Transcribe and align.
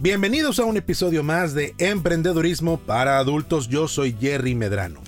Bienvenidos 0.00 0.60
a 0.60 0.64
un 0.64 0.76
episodio 0.76 1.24
más 1.24 1.54
de 1.54 1.74
Emprendedurismo 1.78 2.78
para 2.78 3.18
adultos. 3.18 3.66
Yo 3.66 3.88
soy 3.88 4.16
Jerry 4.20 4.54
Medrano. 4.54 5.00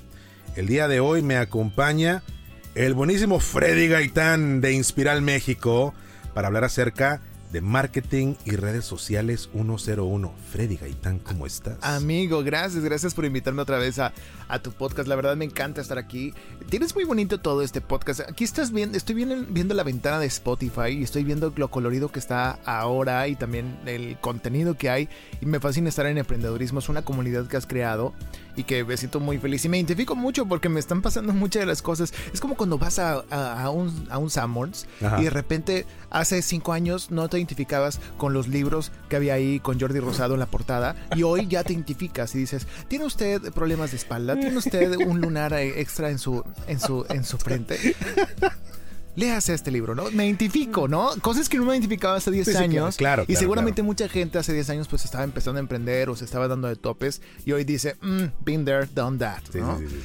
El 0.56 0.66
día 0.66 0.88
de 0.88 0.98
hoy 0.98 1.22
me 1.22 1.36
acompaña 1.36 2.24
el 2.74 2.94
buenísimo 2.94 3.38
Freddy 3.38 3.86
Gaitán 3.86 4.60
de 4.60 4.72
Inspiral 4.72 5.22
México 5.22 5.94
para 6.34 6.48
hablar 6.48 6.64
acerca 6.64 7.22
de 7.52 7.60
marketing 7.60 8.34
y 8.44 8.52
redes 8.52 8.84
sociales 8.84 9.48
101. 9.52 10.32
Freddy 10.50 10.76
Gaitán, 10.76 11.18
¿cómo 11.18 11.46
estás? 11.46 11.78
Amigo, 11.82 12.42
gracias, 12.42 12.84
gracias 12.84 13.14
por 13.14 13.24
invitarme 13.24 13.62
otra 13.62 13.78
vez 13.78 13.98
a, 13.98 14.12
tu 14.62 14.72
podcast. 14.72 15.08
La 15.08 15.16
verdad 15.16 15.36
me 15.36 15.44
encanta 15.44 15.80
estar 15.80 15.98
aquí. 15.98 16.34
Tienes 16.68 16.94
muy 16.94 17.04
bonito 17.04 17.38
todo 17.38 17.62
este 17.62 17.80
podcast. 17.80 18.20
Aquí 18.20 18.44
estás 18.44 18.72
viendo, 18.72 18.96
estoy 18.96 19.14
viendo 19.14 19.74
la 19.74 19.82
ventana 19.82 20.18
de 20.18 20.26
Spotify 20.26 20.90
y 20.90 21.02
estoy 21.02 21.24
viendo 21.24 21.52
lo 21.56 21.70
colorido 21.70 22.10
que 22.10 22.18
está 22.18 22.58
ahora 22.64 23.28
y 23.28 23.36
también 23.36 23.78
el 23.86 24.18
contenido 24.20 24.76
que 24.76 24.90
hay. 24.90 25.08
Y 25.40 25.46
me 25.46 25.60
fascina 25.60 25.88
estar 25.88 26.06
en 26.06 26.18
emprendedurismo. 26.18 26.80
Es 26.80 26.88
una 26.88 27.02
comunidad 27.02 27.46
que 27.46 27.56
has 27.56 27.66
creado 27.66 28.12
y 28.56 28.64
que 28.64 28.84
me 28.84 28.96
siento 28.96 29.20
muy 29.20 29.38
feliz. 29.38 29.64
Y 29.64 29.68
me 29.68 29.78
identifico 29.78 30.16
mucho 30.16 30.46
porque 30.46 30.68
me 30.68 30.80
están 30.80 31.02
pasando 31.02 31.32
muchas 31.32 31.60
de 31.60 31.66
las 31.66 31.82
cosas. 31.82 32.12
Es 32.32 32.40
como 32.40 32.56
cuando 32.56 32.78
vas 32.78 32.98
a, 32.98 33.24
a, 33.30 33.70
un, 33.70 34.06
a 34.10 34.18
un 34.18 34.30
Summers 34.30 34.86
y 35.18 35.24
de 35.24 35.30
repente 35.30 35.86
hace 36.10 36.42
cinco 36.42 36.72
años 36.72 37.10
no 37.10 37.28
te 37.28 37.38
identificabas 37.38 38.00
con 38.16 38.32
los 38.32 38.48
libros 38.48 38.92
que 39.08 39.16
había 39.16 39.34
ahí 39.34 39.60
con 39.60 39.78
Jordi 39.78 40.00
Rosado 40.00 40.34
en 40.34 40.40
la 40.40 40.46
portada 40.46 40.96
y 41.14 41.22
hoy 41.22 41.46
ya 41.46 41.64
te 41.64 41.72
identificas 41.72 42.34
y 42.34 42.38
dices, 42.38 42.66
¿tiene 42.88 43.04
usted 43.04 43.52
problemas 43.52 43.90
de 43.90 43.96
espalda? 43.96 44.38
¿Tiene 44.38 44.56
usted 44.56 44.96
un 44.96 45.20
lunar 45.20 45.52
extra 45.54 46.10
en 46.10 46.18
su, 46.18 46.44
en 46.66 46.80
su, 46.80 47.06
en 47.08 47.24
su 47.24 47.38
frente? 47.38 47.94
Léase 49.16 49.54
este 49.54 49.70
libro, 49.70 49.94
¿no? 49.94 50.10
Me 50.10 50.26
identifico, 50.26 50.88
¿no? 50.88 51.10
Cosas 51.20 51.48
que 51.48 51.56
no 51.58 51.64
me 51.64 51.72
identificaba 51.72 52.16
hace 52.16 52.30
10 52.30 52.56
años. 52.56 52.96
claro, 52.96 53.24
Y 53.28 53.36
seguramente 53.36 53.82
mucha 53.82 54.08
gente 54.08 54.38
hace 54.38 54.52
10 54.52 54.70
años 54.70 54.88
pues 54.88 55.04
estaba 55.04 55.24
empezando 55.24 55.58
a 55.58 55.60
emprender 55.60 56.08
o 56.08 56.16
se 56.16 56.24
estaba 56.24 56.48
dando 56.48 56.68
de 56.68 56.76
topes 56.76 57.20
y 57.44 57.52
hoy 57.52 57.64
dice, 57.64 57.96
mm, 58.00 58.24
been 58.44 58.64
there, 58.64 58.86
done 58.94 59.18
that, 59.18 59.42
¿no? 59.54 59.78
Sí, 59.78 59.86
sí, 59.88 59.96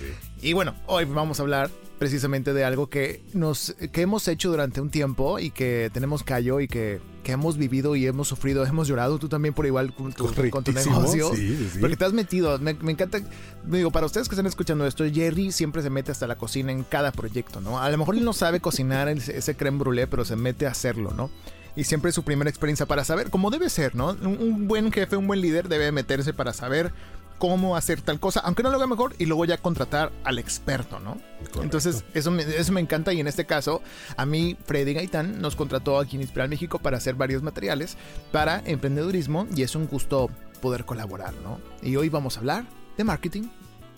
y 0.42 0.54
bueno, 0.54 0.76
hoy 0.86 1.06
vamos 1.06 1.40
a 1.40 1.44
hablar 1.44 1.72
precisamente 1.98 2.54
de 2.54 2.66
algo 2.66 2.88
que 2.90 3.24
nos 3.34 3.76
que 3.92 4.02
hemos 4.02 4.28
hecho 4.28 4.50
durante 4.50 4.82
un 4.82 4.90
tiempo 4.90 5.40
y 5.40 5.50
que 5.50 5.90
tenemos 5.94 6.24
callo 6.24 6.60
y 6.60 6.68
que, 6.68 7.00
que 7.26 7.32
hemos 7.32 7.58
vivido 7.58 7.96
y 7.96 8.06
hemos 8.06 8.28
sufrido, 8.28 8.64
hemos 8.68 8.88
llorado 8.88 9.18
tú 9.18 9.28
también 9.28 9.56
por 9.56 9.66
igual 9.66 9.96
con 9.96 10.14
tu, 10.14 10.32
con 10.52 10.64
tu 10.64 10.72
negocio. 10.72 11.34
Sí, 11.34 11.70
sí. 11.74 11.80
Porque 11.80 11.98
te 11.98 12.06
has 12.06 12.14
metido, 12.14 12.60
me, 12.60 12.72
encanta, 12.72 13.20
digo, 13.66 13.90
para 13.90 14.06
ustedes 14.06 14.30
que 14.30 14.36
están 14.36 14.46
escuchando 14.46 14.86
esto, 14.86 15.04
Jerry 15.12 15.52
siempre 15.52 15.82
se 15.82 15.90
mete 15.90 16.12
hasta 16.12 16.28
la 16.28 16.38
cocina 16.38 16.72
en 16.72 16.84
cada 16.84 17.12
proyecto, 17.12 17.62
¿no? 17.62 17.80
A 17.80 17.90
lo 17.90 17.98
mejor 17.98 18.16
él 18.16 18.24
no 18.24 18.32
sabe 18.32 18.60
cocinar 18.60 19.10
ese 19.10 19.58
creme 19.58 19.80
brûlée, 19.80 20.06
pero 20.08 20.24
se 20.24 20.36
mete 20.36 20.68
a 20.68 20.70
hacerlo, 20.70 21.14
¿no? 21.18 21.32
y 21.78 21.84
siempre 21.84 22.10
es 22.10 22.16
su 22.16 22.24
primera 22.24 22.50
experiencia 22.50 22.86
para 22.86 23.04
saber 23.04 23.30
cómo 23.30 23.50
debe 23.50 23.70
ser, 23.70 23.96
¿no? 23.96 24.16
Un, 24.22 24.68
buen 24.68 24.94
jefe, 24.94 25.18
un 25.18 25.28
buen 25.28 25.42
líder 25.42 25.68
debe 25.68 25.92
meterse 25.92 26.32
para 26.32 26.54
saber 26.54 26.94
cómo 27.38 27.76
hacer 27.76 28.02
tal 28.02 28.20
cosa, 28.20 28.40
aunque 28.42 28.64
no 28.64 28.70
lo 28.70 28.78
haga 28.78 28.88
mejor, 28.88 29.16
y 29.18 29.26
luego 29.26 29.46
ya 29.46 29.58
contratar 29.58 30.12
al 30.24 30.40
experto, 30.40 31.00
¿no? 31.00 31.18
Entonces, 31.62 32.04
eso 32.14 32.32
me, 32.32 32.44
eso 32.44 32.72
me 32.72 32.82
encanta 32.82 33.14
y 33.14 33.20
en 33.20 33.28
este 33.28 33.46
caso, 33.46 33.82
a 34.18 34.26
mí 34.26 34.58
Freddy 34.66 34.94
Gaitán 34.94 35.42
nos 35.42 35.56
contrató 35.56 36.00
aquí 36.00 36.16
en 36.16 36.22
Inspiral 36.22 36.50
México 36.50 36.80
para 36.80 36.98
hacer 36.98 37.16
varios 37.16 37.44
materiales 37.44 37.98
para 38.32 38.62
emprendedurismo 38.66 39.48
y 39.56 39.64
es 39.64 39.76
un 39.76 39.88
gusto 39.88 40.30
poder 40.62 40.86
colaborar, 40.86 41.34
¿no? 41.44 41.60
Y 41.82 41.96
hoy 41.96 42.10
vamos 42.10 42.38
a 42.38 42.40
hablar 42.40 42.66
de 42.98 43.04
marketing 43.04 43.44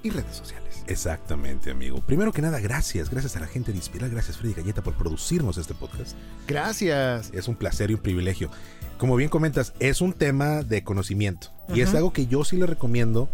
y 0.03 0.09
redes 0.09 0.35
sociales. 0.35 0.83
Exactamente, 0.87 1.71
amigo. 1.71 2.01
Primero 2.01 2.31
que 2.31 2.41
nada, 2.41 2.59
gracias. 2.59 3.09
Gracias 3.09 3.35
a 3.35 3.39
la 3.39 3.47
gente 3.47 3.71
de 3.71 3.77
Inspiral. 3.77 4.09
Gracias, 4.09 4.37
Freddy 4.37 4.53
Galleta, 4.53 4.81
por 4.81 4.93
producirnos 4.93 5.57
este 5.57 5.73
podcast. 5.73 6.15
Gracias. 6.47 7.31
Es 7.33 7.47
un 7.47 7.55
placer 7.55 7.91
y 7.91 7.95
un 7.95 7.99
privilegio. 7.99 8.49
Como 8.97 9.15
bien 9.15 9.29
comentas, 9.29 9.73
es 9.79 10.01
un 10.01 10.13
tema 10.13 10.63
de 10.63 10.83
conocimiento. 10.83 11.56
Y 11.73 11.81
es 11.81 11.93
algo 11.93 12.13
que 12.13 12.27
yo 12.27 12.43
sí 12.43 12.57
le 12.57 12.65
recomiendo 12.65 13.29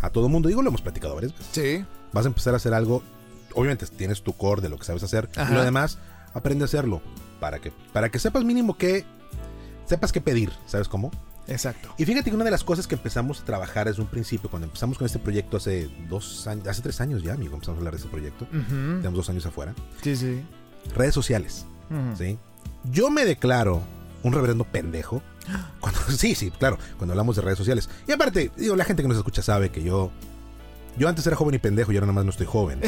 a 0.00 0.10
todo 0.10 0.28
mundo. 0.28 0.48
Digo, 0.48 0.62
lo 0.62 0.68
hemos 0.68 0.82
platicado 0.82 1.14
varias 1.14 1.32
veces. 1.32 1.46
Sí. 1.52 1.84
Vas 2.12 2.24
a 2.24 2.28
empezar 2.28 2.54
a 2.54 2.56
hacer 2.56 2.74
algo. 2.74 3.02
Obviamente 3.54 3.86
tienes 3.86 4.22
tu 4.22 4.32
core 4.32 4.62
de 4.62 4.68
lo 4.68 4.78
que 4.78 4.84
sabes 4.84 5.02
hacer. 5.02 5.28
Y 5.50 5.54
lo 5.54 5.64
demás, 5.64 5.98
aprende 6.34 6.64
a 6.64 6.66
hacerlo. 6.66 7.00
Para 7.40 7.60
que, 7.60 7.72
para 7.92 8.08
que 8.10 8.18
sepas 8.18 8.44
mínimo 8.44 8.76
que. 8.76 9.04
Sepas 9.86 10.12
qué 10.12 10.20
pedir. 10.20 10.52
¿Sabes 10.66 10.88
cómo? 10.88 11.10
Exacto. 11.46 11.88
Y 11.96 12.04
fíjate 12.04 12.28
que 12.30 12.36
una 12.36 12.44
de 12.44 12.50
las 12.50 12.62
cosas 12.62 12.86
que 12.86 12.94
empezamos 12.94 13.40
a 13.40 13.44
trabajar 13.44 13.86
desde 13.86 14.02
un 14.02 14.08
principio, 14.08 14.50
cuando 14.50 14.66
empezamos 14.66 14.98
con 14.98 15.06
este 15.06 15.18
proyecto 15.18 15.56
hace 15.56 15.88
dos 16.08 16.46
años, 16.46 16.66
hace 16.68 16.82
tres 16.82 17.00
años 17.00 17.22
ya, 17.22 17.32
amigo, 17.32 17.54
empezamos 17.54 17.78
a 17.78 17.80
hablar 17.80 17.94
de 17.94 17.98
este 17.98 18.10
proyecto. 18.10 18.46
Tenemos 18.46 19.14
dos 19.14 19.30
años 19.30 19.46
afuera. 19.46 19.74
Sí, 20.02 20.14
sí. 20.14 20.42
Redes 20.94 21.14
sociales. 21.14 21.64
¿sí? 22.16 22.38
Yo 22.92 23.10
me 23.10 23.24
declaro 23.24 23.82
un 24.22 24.32
reverendo 24.32 24.64
pendejo. 24.64 25.22
Cuando, 25.80 26.00
sí, 26.16 26.34
sí, 26.34 26.50
claro, 26.50 26.78
cuando 26.96 27.12
hablamos 27.12 27.36
de 27.36 27.42
redes 27.42 27.58
sociales. 27.58 27.88
Y 28.06 28.12
aparte, 28.12 28.50
digo, 28.56 28.76
la 28.76 28.84
gente 28.84 29.02
que 29.02 29.08
nos 29.08 29.16
escucha 29.16 29.42
sabe 29.42 29.70
que 29.70 29.82
yo 29.82 30.10
yo 30.98 31.08
antes 31.08 31.26
era 31.26 31.36
joven 31.36 31.54
y 31.54 31.58
pendejo 31.58 31.92
y 31.92 31.96
ahora 31.96 32.06
nada 32.06 32.14
más 32.14 32.24
no 32.24 32.30
estoy 32.32 32.46
joven. 32.46 32.80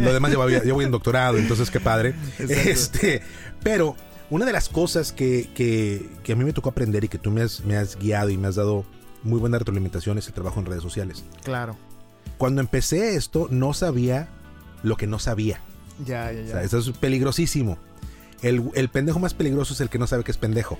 Lo 0.00 0.12
demás 0.12 0.32
yo 0.32 0.38
voy, 0.38 0.54
yo 0.64 0.74
voy 0.74 0.84
en 0.84 0.90
doctorado, 0.90 1.38
entonces 1.38 1.70
qué 1.70 1.80
padre. 1.80 2.14
Este, 2.38 3.22
pero 3.62 3.94
una 4.30 4.44
de 4.44 4.52
las 4.52 4.68
cosas 4.68 5.12
que, 5.12 5.48
que, 5.54 6.32
a 6.32 6.36
mí 6.36 6.44
me 6.44 6.52
tocó 6.52 6.70
aprender 6.70 7.04
y 7.04 7.08
que 7.08 7.18
tú 7.18 7.30
me 7.30 7.42
has, 7.42 7.64
me 7.64 7.76
has 7.76 7.96
guiado 7.96 8.30
y 8.30 8.36
me 8.36 8.48
has 8.48 8.56
dado 8.56 8.84
muy 9.22 9.38
buena 9.38 9.58
retroalimentación 9.58 10.18
es 10.18 10.26
el 10.26 10.34
trabajo 10.34 10.60
en 10.60 10.66
redes 10.66 10.82
sociales. 10.82 11.24
Claro. 11.44 11.76
Cuando 12.38 12.60
empecé 12.60 13.14
esto, 13.14 13.48
no 13.50 13.72
sabía 13.72 14.28
lo 14.82 14.96
que 14.96 15.06
no 15.06 15.18
sabía. 15.18 15.60
Ya, 16.04 16.32
ya, 16.32 16.40
ya. 16.40 16.46
O 16.46 16.50
sea, 16.50 16.62
eso 16.62 16.78
es 16.78 16.90
peligrosísimo. 16.90 17.78
El, 18.44 18.70
el, 18.74 18.88
pendejo 18.88 19.18
más 19.18 19.34
peligroso 19.34 19.74
es 19.74 19.80
el 19.80 19.88
que 19.88 19.98
no 19.98 20.06
sabe 20.06 20.22
que 20.22 20.30
es 20.30 20.38
pendejo. 20.38 20.78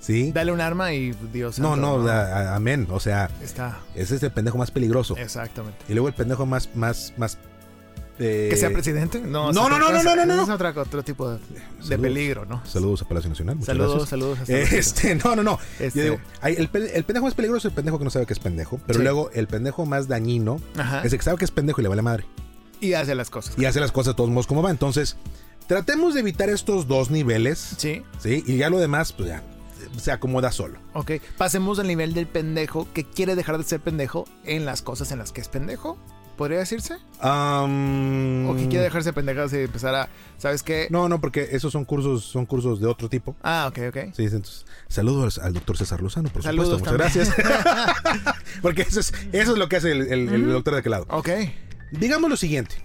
¿Sí? 0.00 0.30
Dale 0.32 0.52
un 0.52 0.60
arma 0.60 0.92
y 0.92 1.12
Dios. 1.32 1.58
No, 1.58 1.74
no, 1.74 2.08
amén. 2.08 2.86
O 2.90 3.00
sea, 3.00 3.28
está. 3.42 3.80
Ese 3.94 4.16
es 4.16 4.22
el 4.22 4.30
pendejo 4.30 4.56
más 4.56 4.70
peligroso. 4.70 5.16
Exactamente. 5.16 5.78
Y 5.88 5.94
luego 5.94 6.08
el 6.08 6.14
pendejo 6.14 6.46
más, 6.46 6.70
más, 6.74 7.12
más 7.16 7.38
¿Que 8.18 8.56
sea 8.56 8.70
presidente? 8.70 9.20
No, 9.20 9.52
no, 9.52 9.68
no, 9.68 9.78
no, 9.78 9.90
no, 9.90 10.02
no, 10.02 10.26
no, 10.26 10.42
Es 10.42 10.48
otro, 10.48 10.80
otro 10.80 11.02
tipo 11.02 11.30
de, 11.30 11.98
peligro, 11.98 12.46
¿no? 12.46 12.64
Saludos 12.64 13.02
a 13.02 13.08
Palacio 13.08 13.28
Nacional. 13.28 13.58
saludos, 13.62 14.08
saludos. 14.08 14.38
Este, 14.48 15.14
no, 15.16 15.36
no, 15.36 15.42
no. 15.42 15.58
Este... 15.78 15.98
Yo 15.98 16.04
digo, 16.04 16.18
el, 16.42 16.70
el, 16.94 17.04
pendejo 17.04 17.26
más 17.26 17.34
peligroso 17.34 17.68
es 17.68 17.72
el 17.72 17.74
pendejo 17.74 17.98
que 17.98 18.04
no 18.04 18.10
sabe 18.10 18.26
que 18.26 18.32
es 18.32 18.38
pendejo. 18.38 18.80
Pero 18.86 19.00
luego 19.00 19.30
el 19.32 19.48
pendejo 19.48 19.84
más 19.86 20.08
dañino 20.08 20.60
es 21.04 21.12
el 21.12 21.18
que 21.18 21.24
sabe 21.24 21.38
que 21.38 21.44
es 21.44 21.50
pendejo 21.50 21.80
y 21.80 21.82
le 21.82 21.88
vale 21.88 22.02
madre. 22.02 22.26
Y 22.80 22.94
hace 22.94 23.14
las 23.14 23.30
cosas. 23.30 23.58
Y 23.58 23.64
hace 23.64 23.80
las 23.80 23.92
cosas 23.92 24.14
de 24.14 24.16
todos 24.16 24.30
modos 24.30 24.46
como 24.46 24.62
va. 24.62 24.70
Entonces, 24.70 25.16
tratemos 25.66 26.14
de 26.14 26.20
evitar 26.20 26.48
estos 26.48 26.86
dos 26.86 27.10
niveles. 27.10 27.74
Sí. 27.76 28.02
Sí. 28.18 28.44
Y 28.46 28.56
ya 28.56 28.70
lo 28.70 28.78
demás, 28.78 29.12
pues 29.12 29.28
ya 29.28 29.42
se 29.98 30.12
acomoda 30.12 30.52
solo. 30.52 30.78
Ok, 30.92 31.12
pasemos 31.36 31.78
al 31.78 31.86
nivel 31.86 32.14
del 32.14 32.26
pendejo 32.26 32.88
que 32.92 33.04
quiere 33.04 33.34
dejar 33.34 33.58
de 33.58 33.64
ser 33.64 33.80
pendejo 33.80 34.26
en 34.44 34.64
las 34.64 34.82
cosas 34.82 35.12
en 35.12 35.18
las 35.18 35.32
que 35.32 35.40
es 35.40 35.48
pendejo. 35.48 35.98
¿Podría 36.36 36.58
decirse? 36.58 36.96
¿O 37.22 38.54
que 38.58 38.66
quiere 38.68 38.84
dejarse 38.84 39.14
pendejadas 39.14 39.54
y 39.54 39.60
empezar 39.60 39.94
a. 39.94 40.08
¿Sabes 40.36 40.62
qué? 40.62 40.86
No, 40.90 41.08
no, 41.08 41.18
porque 41.18 41.48
esos 41.52 41.72
son 41.72 41.86
cursos, 41.86 42.24
son 42.24 42.44
cursos 42.44 42.78
de 42.78 42.86
otro 42.86 43.08
tipo. 43.08 43.34
Ah, 43.42 43.66
ok, 43.70 43.78
ok. 43.88 44.12
Sí, 44.14 44.24
entonces. 44.24 44.66
Saludos 44.86 45.38
al 45.38 45.54
doctor 45.54 45.78
César 45.78 46.02
Lozano, 46.02 46.28
por 46.28 46.42
supuesto. 46.42 46.78
Muchas 46.78 46.92
gracias. 46.92 47.34
porque 48.62 48.82
eso 48.82 49.00
es, 49.00 49.14
eso 49.32 49.52
es 49.52 49.58
lo 49.58 49.70
que 49.70 49.76
hace 49.76 49.92
el, 49.92 50.46
doctor 50.46 50.74
de 50.74 50.80
aquel 50.80 50.92
lado. 50.92 51.06
Ok. 51.08 51.30
Digamos 51.90 52.28
lo 52.28 52.36
siguiente, 52.36 52.76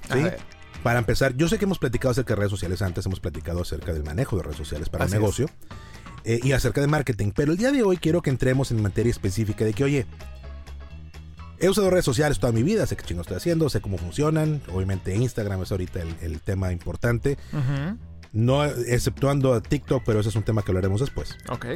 Para 0.84 1.00
empezar, 1.00 1.36
yo 1.36 1.48
sé 1.48 1.58
que 1.58 1.66
hemos 1.66 1.80
platicado 1.80 2.12
acerca 2.12 2.34
de 2.34 2.38
redes 2.38 2.52
sociales 2.52 2.82
antes, 2.82 3.06
hemos 3.06 3.20
platicado 3.20 3.62
acerca 3.62 3.94
del 3.94 4.04
manejo 4.04 4.38
de 4.38 4.44
redes 4.44 4.58
sociales 4.58 4.90
para 4.90 5.06
el 5.06 5.12
negocio 5.12 5.48
eh, 6.24 6.40
y 6.42 6.54
acerca 6.54 6.82
de 6.82 6.88
marketing, 6.88 7.32
pero 7.36 7.52
el 7.52 7.58
día 7.58 7.72
de 7.72 7.84
hoy 7.84 7.98
quiero 7.98 8.22
que 8.22 8.30
entremos 8.30 8.72
en 8.72 8.82
materia 8.82 9.12
específica 9.12 9.64
de 9.64 9.74
que, 9.74 9.84
oye, 9.84 10.08
He 11.62 11.70
usado 11.70 11.92
redes 11.92 12.06
sociales 12.06 12.40
toda 12.40 12.52
mi 12.52 12.64
vida, 12.64 12.88
sé 12.88 12.96
qué 12.96 13.04
chingo 13.04 13.22
estoy 13.22 13.38
haciendo, 13.38 13.70
sé 13.70 13.82
cómo 13.82 14.00
funcionan. 14.00 14.64
Obviamente 14.74 15.16
Instagram 15.16 15.62
es 15.62 15.72
ahorita 15.72 16.00
el, 16.22 16.42
tema 16.42 16.72
importante. 16.72 17.38
No 18.34 18.66
exceptuando 18.66 19.54
a 19.54 19.62
TikTok, 19.62 20.02
pero 20.04 20.22
ese 20.22 20.30
es 20.30 20.36
un 20.36 20.42
tema 20.42 20.64
que 20.64 20.72
hablaremos 20.72 21.02
después. 21.02 21.38
Ok. 21.50 21.68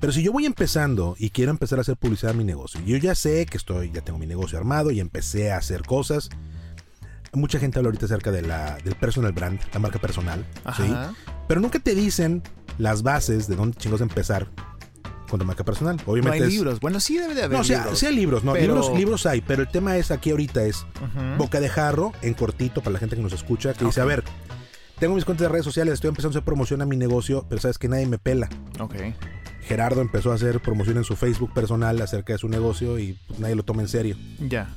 Pero 0.00 0.12
si 0.12 0.22
yo 0.22 0.32
voy 0.32 0.44
empezando 0.44 1.16
y 1.18 1.30
quiero 1.30 1.50
empezar 1.50 1.78
a 1.78 1.80
hacer 1.80 1.96
publicidad 1.96 2.32
a 2.32 2.36
mi 2.36 2.44
negocio, 2.44 2.78
yo 2.84 2.98
ya 2.98 3.14
sé 3.14 3.46
que 3.46 3.56
estoy, 3.56 3.90
ya 3.90 4.02
tengo 4.02 4.18
mi 4.18 4.26
negocio 4.26 4.58
armado 4.58 4.90
y 4.90 5.00
empecé 5.00 5.50
a 5.50 5.56
hacer 5.56 5.82
cosas. 5.82 6.28
Mucha 7.32 7.58
gente 7.58 7.78
habla 7.78 7.88
ahorita 7.88 8.06
acerca 8.06 8.32
de 8.32 8.42
la, 8.42 8.76
del 8.84 8.96
personal 8.96 9.32
brand, 9.32 9.60
la 9.72 9.78
marca 9.78 10.00
personal, 10.00 10.44
¿sí? 10.76 10.92
Pero 11.46 11.60
nunca 11.60 11.78
te 11.78 11.94
dicen 11.94 12.42
las 12.78 13.02
bases 13.02 13.46
de 13.46 13.56
dónde 13.56 13.76
chingos 13.78 14.00
empezar 14.00 14.48
con 15.30 15.38
tu 15.38 15.46
marca 15.46 15.64
personal. 15.64 15.96
Obviamente 16.06 16.40
no 16.40 16.44
hay 16.44 16.50
libros. 16.50 16.80
Bueno, 16.80 17.00
sí 17.00 17.16
debe 17.16 17.34
de 17.34 17.44
haber 17.44 17.58
no, 17.58 17.64
libros. 17.64 17.98
Sí, 17.98 18.06
hay 18.06 18.14
libros, 18.14 18.44
no, 18.44 18.54
libros, 18.54 18.92
libros 18.94 19.26
hay, 19.26 19.40
pero 19.40 19.62
el 19.62 19.68
tema 19.68 19.96
es 19.96 20.10
aquí 20.10 20.30
ahorita 20.30 20.64
es 20.64 20.84
boca 21.38 21.60
de 21.60 21.68
jarro, 21.68 22.12
en 22.20 22.34
cortito 22.34 22.80
para 22.80 22.94
la 22.94 22.98
gente 22.98 23.16
que 23.16 23.22
nos 23.22 23.32
escucha, 23.32 23.72
que 23.74 23.84
dice, 23.84 24.00
a 24.00 24.04
ver, 24.04 24.24
tengo 24.98 25.14
mis 25.14 25.24
cuentas 25.24 25.46
de 25.46 25.48
redes 25.48 25.64
sociales, 25.64 25.94
estoy 25.94 26.08
empezando 26.08 26.30
a 26.30 26.36
hacer 26.38 26.44
promoción 26.44 26.82
a 26.82 26.86
mi 26.86 26.96
negocio, 26.96 27.46
pero 27.48 27.60
sabes 27.60 27.78
que 27.78 27.88
nadie 27.88 28.06
me 28.06 28.18
pela. 28.18 28.50
Ok. 28.78 28.96
Gerardo 29.62 30.00
empezó 30.00 30.32
a 30.32 30.34
hacer 30.34 30.60
promoción 30.60 30.96
en 30.96 31.04
su 31.04 31.16
Facebook 31.16 31.54
personal 31.54 32.00
acerca 32.02 32.32
de 32.32 32.38
su 32.38 32.48
negocio 32.48 32.98
y 32.98 33.18
pues, 33.26 33.38
nadie 33.38 33.54
lo 33.54 33.62
toma 33.62 33.82
en 33.82 33.88
serio. 33.88 34.16
Ya. 34.40 34.76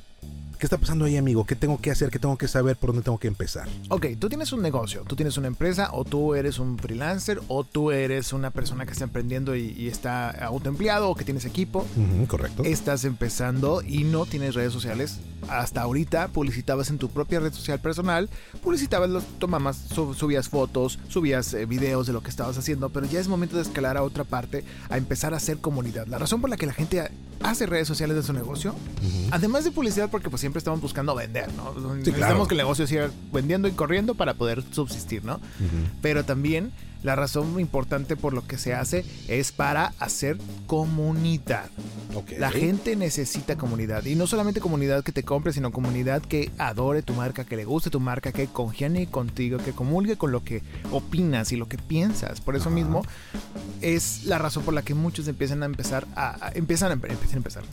¿Qué 0.64 0.68
está 0.68 0.78
pasando 0.78 1.04
ahí, 1.04 1.18
amigo? 1.18 1.46
¿Qué 1.46 1.58
tengo 1.58 1.78
que 1.82 1.92
hacer? 1.92 2.10
¿Qué 2.10 2.20
tengo 2.20 2.38
que 2.38 2.48
saber? 2.48 2.78
¿Por 2.78 2.92
dónde 2.92 3.04
tengo 3.04 3.18
que 3.18 3.28
empezar? 3.28 3.68
Ok, 3.90 4.06
tú 4.18 4.30
tienes 4.30 4.54
un 4.54 4.62
negocio, 4.62 5.04
tú 5.06 5.18
tienes 5.18 5.36
una 5.36 5.48
empresa, 5.48 5.90
o 5.92 6.06
tú 6.06 6.36
eres 6.36 6.58
un 6.58 6.80
freelancer, 6.80 7.42
o 7.50 7.66
tú 7.66 7.92
eres 7.92 8.32
una 8.32 8.50
persona 8.50 8.86
que 8.86 8.94
está 8.94 9.04
emprendiendo 9.04 9.58
y, 9.58 9.90
está 9.90 10.30
autoempleado, 10.30 11.10
o 11.10 11.16
que 11.16 11.26
tienes 11.26 11.44
equipo. 11.44 11.86
correcto. 12.30 12.64
Estás 12.64 13.04
empezando 13.04 13.82
y 13.86 14.06
no 14.06 14.26
tienes 14.26 14.56
redes 14.56 14.72
sociales. 14.72 15.20
Hasta 15.50 15.82
ahorita 15.82 16.30
publicitabas 16.30 16.90
en 16.90 16.98
tu 16.98 17.10
propia 17.10 17.40
red 17.40 17.54
social 17.54 17.80
personal, 17.80 18.30
publicitabas 18.62 19.10
los 19.10 19.24
tomamas, 19.40 19.78
subías 19.78 20.50
fotos, 20.50 21.00
subías 21.10 21.54
eh, 21.54 21.66
videos 21.66 22.08
de 22.08 22.14
lo 22.14 22.22
que 22.22 22.30
estabas 22.30 22.58
haciendo, 22.58 22.90
pero 22.90 23.06
ya 23.06 23.20
es 23.20 23.28
momento 23.28 23.56
de 23.56 23.62
escalar 23.62 23.98
a 23.98 24.04
otra 24.04 24.24
parte, 24.24 24.64
a 24.90 24.98
empezar 24.98 25.34
a 25.34 25.38
hacer 25.38 25.58
comunidad. 25.58 26.08
La 26.08 26.18
razón 26.18 26.42
por 26.42 26.50
la 26.50 26.58
que 26.58 26.66
la 26.66 26.74
gente 26.74 27.10
hace 27.42 27.66
redes 27.66 27.88
sociales 27.88 28.16
de 28.16 28.24
su 28.24 28.34
negocio, 28.34 28.76
además 29.32 29.64
de 29.64 29.72
publicidad, 29.72 30.10
porque 30.10 30.30
pues 30.30 30.40
siempre 30.40 30.60
estamos 30.60 30.82
buscando 30.82 31.16
vender, 31.16 31.52
¿no? 31.54 31.74
Necesitamos 31.96 32.48
que 32.48 32.54
el 32.54 32.60
negocio 32.60 32.88
siga 32.88 33.10
vendiendo 33.32 33.68
y 33.68 33.72
corriendo 33.72 34.16
para 34.16 34.34
poder 34.34 34.64
subsistir, 34.72 35.24
¿no? 35.24 35.40
Pero 36.02 36.24
también 36.24 36.72
la 37.04 37.16
razón 37.16 37.60
importante 37.60 38.16
por 38.16 38.34
lo 38.34 38.48
que 38.48 38.58
se 38.58 38.74
hace 38.74 39.06
es 39.28 39.52
para 39.52 39.94
hacer 40.00 40.38
comunidad. 40.68 41.70
La 42.38 42.52
gente 42.52 42.96
necesita 42.96 43.58
comunidad. 43.58 44.06
Y 44.06 44.16
no 44.16 44.28
solamente 44.28 44.62
comunidad 44.62 45.04
que 45.04 45.12
te 45.12 45.24
compre, 45.24 45.54
sino 45.54 45.72
comunidad 45.72 46.22
que 46.22 46.52
adore 46.58 47.02
tu 47.02 47.14
marca, 47.14 47.44
que 47.44 47.58
le 47.58 47.66
guste 47.66 47.90
tu 47.90 48.00
marca, 48.00 48.32
que 48.32 48.48
congenie 48.48 49.08
contigo, 49.08 49.58
que 49.58 49.74
comulgue 49.74 50.18
con 50.18 50.32
lo 50.32 50.44
que 50.44 50.64
opinas 50.92 51.52
y 51.52 51.58
lo 51.58 51.68
que 51.68 51.78
piensas. 51.78 52.42
Por 52.42 52.56
eso 52.56 52.70
mismo 52.70 53.04
es 53.82 54.26
la 54.26 54.38
razón 54.38 54.64
por 54.64 54.74
la 54.74 54.82
que 54.82 54.94
muchos 54.94 55.28
empiezan 55.28 55.64
a 55.64 55.66
empezar 55.66 56.08
a, 56.16 56.52
empiezan 56.56 56.92
a, 56.92 56.94
empiezan 56.94 57.34
a 57.34 57.38
empezar 57.38 57.64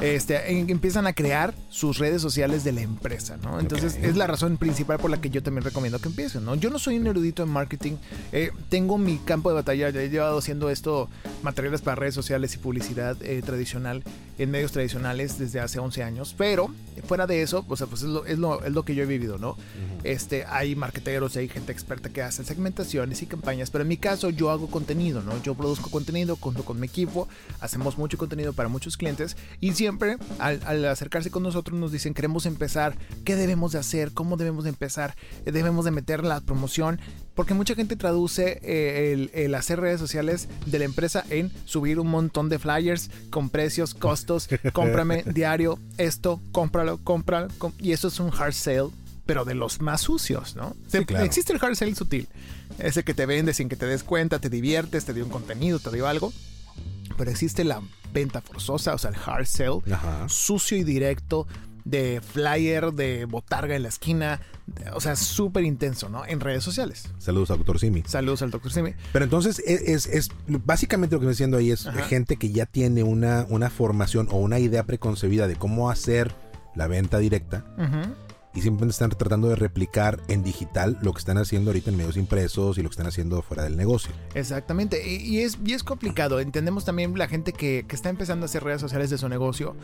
este, 0.00 0.50
empiezan 0.70 1.06
a 1.06 1.12
crear 1.12 1.54
sus 1.68 1.98
redes 1.98 2.22
sociales 2.22 2.64
de 2.64 2.72
la 2.72 2.82
empresa, 2.82 3.36
¿no? 3.42 3.58
Entonces 3.58 3.98
es 4.00 4.16
la 4.16 4.26
razón 4.26 4.56
principal 4.56 4.98
por 4.98 5.10
la 5.10 5.20
que 5.20 5.30
yo 5.30 5.42
también 5.42 5.64
recomiendo 5.64 5.98
que 5.98 6.08
empiecen, 6.08 6.44
¿no? 6.44 6.54
Yo 6.54 6.70
no 6.70 6.78
soy 6.78 6.98
un 6.98 7.06
erudito 7.06 7.42
en 7.42 7.48
marketing, 7.48 7.92
eh, 8.32 8.50
tengo 8.68 8.98
mi 8.98 9.18
campo 9.18 9.48
de 9.50 9.56
batalla, 9.56 9.88
he 9.88 10.08
llevado 10.08 10.38
haciendo 10.38 10.70
esto, 10.70 11.08
materiales 11.42 11.82
para 11.82 11.96
redes 11.96 12.14
sociales 12.14 12.54
y 12.54 12.58
publicidad 12.58 13.16
eh, 13.22 13.42
tradicional 13.44 14.02
en 14.38 14.50
medios 14.50 14.72
tradicionales 14.72 15.38
desde 15.38 15.60
hace 15.60 15.78
11 15.78 16.02
años, 16.02 16.34
pero 16.36 16.72
fuera 17.06 17.26
de 17.26 17.42
eso, 17.42 17.64
o 17.68 17.76
sea, 17.76 17.86
pues 17.86 18.02
es 18.02 18.08
lo, 18.08 18.24
es 18.24 18.38
lo, 18.38 18.64
es 18.64 18.72
lo 18.72 18.84
que 18.84 18.94
yo 18.94 19.02
he 19.02 19.06
vivido, 19.06 19.38
¿no? 19.38 19.56
este, 20.04 20.44
hay 20.46 20.76
marketeros, 20.76 21.36
hay 21.36 21.48
gente 21.48 21.72
experta 21.72 22.08
que 22.08 22.22
hace 22.22 22.44
segmentaciones 22.44 23.22
y 23.22 23.26
campañas, 23.26 23.70
pero 23.70 23.82
en 23.82 23.88
mi 23.88 23.96
caso 23.96 24.30
yo 24.30 24.50
hago 24.50 24.68
contenido, 24.68 25.22
¿no? 25.22 25.40
Yo 25.42 25.54
produzco 25.54 25.90
contenido 25.90 26.36
junto 26.36 26.64
con 26.64 26.78
mi 26.80 26.86
equipo, 26.86 27.28
hacemos 27.60 27.98
mucho 27.98 28.18
contenido 28.18 28.52
para 28.52 28.68
muchos 28.68 28.96
clientes 28.96 29.36
y 29.60 29.72
siempre 29.72 30.16
al, 30.38 30.84
acercarse 30.84 31.30
con 31.30 31.42
nosotros 31.42 31.78
nos 31.78 31.92
dicen 31.92 32.14
queremos 32.14 32.46
empezar, 32.46 32.96
¿qué 33.24 33.36
debemos 33.36 33.72
de 33.72 33.78
hacer? 33.78 34.12
¿Cómo 34.12 34.36
debemos 34.36 34.64
de 34.64 34.70
empezar? 34.70 35.14
¿Debemos 35.44 35.84
de 35.84 35.90
meter 35.90 36.24
la 36.24 36.40
promoción? 36.40 37.00
Porque 37.38 37.54
mucha 37.54 37.76
gente 37.76 37.94
traduce 37.94 38.58
eh, 38.64 39.12
el, 39.12 39.30
el 39.32 39.54
hacer 39.54 39.78
redes 39.78 40.00
sociales 40.00 40.48
de 40.66 40.80
la 40.80 40.84
empresa 40.86 41.24
en 41.30 41.52
subir 41.66 42.00
un 42.00 42.08
montón 42.08 42.48
de 42.48 42.58
flyers 42.58 43.12
con 43.30 43.48
precios, 43.48 43.94
costos, 43.94 44.48
cómprame 44.72 45.22
diario, 45.22 45.78
esto, 45.98 46.40
cómpralo, 46.50 46.98
cómpralo, 47.04 47.46
y 47.78 47.92
eso 47.92 48.08
es 48.08 48.18
un 48.18 48.32
hard 48.36 48.54
sale 48.54 48.88
pero 49.24 49.44
de 49.44 49.54
los 49.54 49.80
más 49.80 50.00
sucios, 50.00 50.56
¿no? 50.56 50.74
Existe 51.22 51.52
el 51.52 51.60
hard 51.62 51.76
sale 51.76 51.94
sutil, 51.94 52.26
ese 52.80 53.04
que 53.04 53.14
te 53.14 53.24
vende 53.24 53.54
sin 53.54 53.68
que 53.68 53.76
te 53.76 53.86
des 53.86 54.02
cuenta, 54.02 54.40
te 54.40 54.50
diviertes, 54.50 55.04
te 55.04 55.14
dio 55.14 55.24
un 55.24 55.30
contenido, 55.30 55.78
te 55.78 55.92
dio 55.92 56.08
algo, 56.08 56.32
pero 57.16 57.30
existe 57.30 57.62
la 57.62 57.80
venta 58.12 58.40
forzosa, 58.40 58.94
o 58.94 58.98
sea, 58.98 59.10
el 59.10 59.16
hard 59.24 59.46
sale, 59.46 59.78
sucio 60.26 60.76
y 60.76 60.82
directo, 60.82 61.46
de 61.88 62.20
flyer, 62.20 62.92
de 62.92 63.24
botarga 63.24 63.74
en 63.74 63.82
la 63.82 63.88
esquina, 63.88 64.40
o 64.94 65.00
sea, 65.00 65.16
súper 65.16 65.64
intenso, 65.64 66.08
¿no? 66.08 66.26
En 66.26 66.40
redes 66.40 66.62
sociales. 66.62 67.08
Saludos 67.18 67.50
al 67.50 67.58
doctor 67.58 67.78
Simi. 67.78 68.02
Saludos 68.06 68.42
al 68.42 68.50
doctor 68.50 68.72
Simi. 68.72 68.92
Pero 69.12 69.24
entonces 69.24 69.62
es, 69.66 70.06
es, 70.06 70.28
básicamente 70.46 71.16
lo 71.16 71.20
que 71.20 71.26
me 71.26 71.32
estoy 71.32 71.46
diciendo 71.46 71.56
ahí 71.56 71.70
es 71.70 71.88
gente 72.08 72.36
que 72.36 72.50
ya 72.50 72.66
tiene 72.66 73.02
una, 73.02 73.46
una 73.48 73.70
formación 73.70 74.28
o 74.30 74.36
una 74.36 74.58
idea 74.58 74.84
preconcebida 74.84 75.48
de 75.48 75.56
cómo 75.56 75.90
hacer 75.90 76.34
la 76.74 76.86
venta 76.86 77.18
directa. 77.18 77.64
Ajá 77.78 78.14
y 78.58 78.60
simplemente 78.60 78.90
están 78.90 79.10
tratando 79.10 79.48
de 79.48 79.54
replicar 79.54 80.20
en 80.26 80.42
digital 80.42 80.98
lo 81.00 81.12
que 81.12 81.20
están 81.20 81.38
haciendo 81.38 81.70
ahorita 81.70 81.90
en 81.90 81.96
medios 81.96 82.16
impresos 82.16 82.76
y 82.76 82.82
lo 82.82 82.88
que 82.88 82.94
están 82.94 83.06
haciendo 83.06 83.40
fuera 83.40 83.62
del 83.62 83.76
negocio. 83.76 84.10
Exactamente, 84.34 85.08
y, 85.08 85.38
es, 85.42 85.58
y 85.64 85.74
es 85.74 85.84
complicado. 85.84 86.40
Entendemos 86.40 86.84
también 86.84 87.16
la 87.16 87.28
gente 87.28 87.52
que, 87.52 87.84
que 87.86 87.94
está 87.94 88.08
empezando 88.08 88.44
a 88.44 88.46
hacer 88.46 88.64
redes 88.64 88.80
sociales 88.80 89.10
de 89.10 89.18
su 89.18 89.28
negocio. 89.28 89.76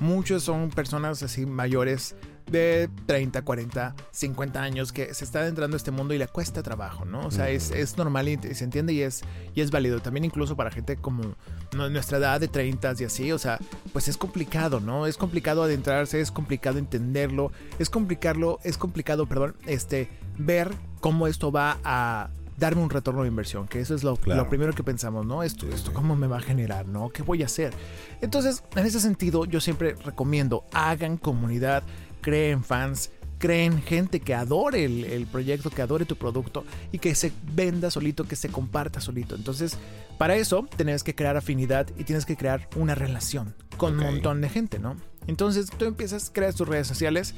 Muchos 0.00 0.42
son 0.42 0.70
personas 0.70 1.22
así 1.22 1.46
mayores 1.46 2.16
de 2.50 2.88
30, 3.06 3.42
40, 3.42 3.94
50 4.10 4.62
años 4.62 4.92
que 4.92 5.12
se 5.14 5.24
está 5.24 5.40
adentrando 5.40 5.76
a 5.76 5.78
este 5.78 5.90
mundo 5.90 6.14
y 6.14 6.18
le 6.18 6.28
cuesta 6.28 6.62
trabajo, 6.62 7.04
¿no? 7.04 7.26
O 7.26 7.30
sea, 7.30 7.50
es, 7.50 7.70
es 7.70 7.96
normal 7.96 8.28
y 8.28 8.36
se 8.54 8.64
entiende 8.64 8.92
y 8.92 9.02
es, 9.02 9.22
y 9.54 9.60
es 9.60 9.70
válido. 9.70 10.00
También 10.00 10.24
incluso 10.24 10.56
para 10.56 10.70
gente 10.70 10.96
como 10.96 11.34
nuestra 11.74 12.18
edad 12.18 12.40
de 12.40 12.48
30 12.48 12.94
y 12.98 13.04
así, 13.04 13.32
o 13.32 13.38
sea, 13.38 13.58
pues 13.92 14.08
es 14.08 14.16
complicado, 14.16 14.80
¿no? 14.80 15.06
Es 15.06 15.16
complicado 15.16 15.62
adentrarse, 15.62 16.20
es 16.20 16.30
complicado 16.30 16.78
entenderlo, 16.78 17.52
es 17.78 17.90
complicado, 17.90 18.60
es 18.62 18.78
complicado, 18.78 19.26
perdón, 19.26 19.56
este, 19.66 20.08
ver 20.38 20.72
cómo 21.00 21.26
esto 21.26 21.50
va 21.50 21.78
a 21.84 22.30
darme 22.56 22.82
un 22.82 22.90
retorno 22.90 23.22
de 23.22 23.28
inversión, 23.28 23.68
que 23.68 23.80
eso 23.80 23.94
es 23.94 24.02
lo, 24.02 24.18
lo 24.24 24.48
primero 24.48 24.72
que 24.72 24.82
pensamos, 24.82 25.26
¿no? 25.26 25.42
Esto, 25.42 25.68
esto, 25.68 25.92
¿cómo 25.92 26.16
me 26.16 26.26
va 26.26 26.38
a 26.38 26.40
generar, 26.40 26.86
¿no? 26.86 27.10
¿Qué 27.10 27.22
voy 27.22 27.42
a 27.42 27.46
hacer? 27.46 27.74
Entonces, 28.22 28.64
en 28.74 28.86
ese 28.86 29.00
sentido, 29.00 29.44
yo 29.44 29.60
siempre 29.60 29.94
recomiendo, 30.04 30.64
hagan 30.72 31.18
comunidad, 31.18 31.82
creen 32.26 32.64
fans, 32.64 33.12
creen 33.38 33.80
gente 33.80 34.18
que 34.18 34.34
adore 34.34 34.84
el, 34.84 35.28
proyecto, 35.30 35.70
que 35.70 35.80
adore 35.80 36.06
tu 36.06 36.16
producto 36.16 36.64
y 36.90 36.98
que 36.98 37.14
se 37.14 37.30
venda 37.54 37.88
solito, 37.88 38.24
que 38.24 38.34
se 38.34 38.48
comparta 38.48 39.00
solito. 39.00 39.36
Entonces, 39.36 39.78
para 40.18 40.34
eso 40.34 40.66
tienes 40.76 41.04
que 41.04 41.14
crear 41.14 41.36
afinidad 41.36 41.86
y 41.96 42.02
tienes 42.02 42.26
que 42.26 42.36
crear 42.36 42.68
una 42.74 42.96
relación 42.96 43.54
con 43.76 43.96
un 43.96 44.06
montón 44.06 44.40
de 44.40 44.48
gente, 44.48 44.80
¿no? 44.80 44.96
Entonces 45.28 45.70
tú 45.70 45.84
empiezas, 45.84 46.32
creas 46.34 46.56
tus 46.56 46.66
redes 46.66 46.88
sociales, 46.88 47.32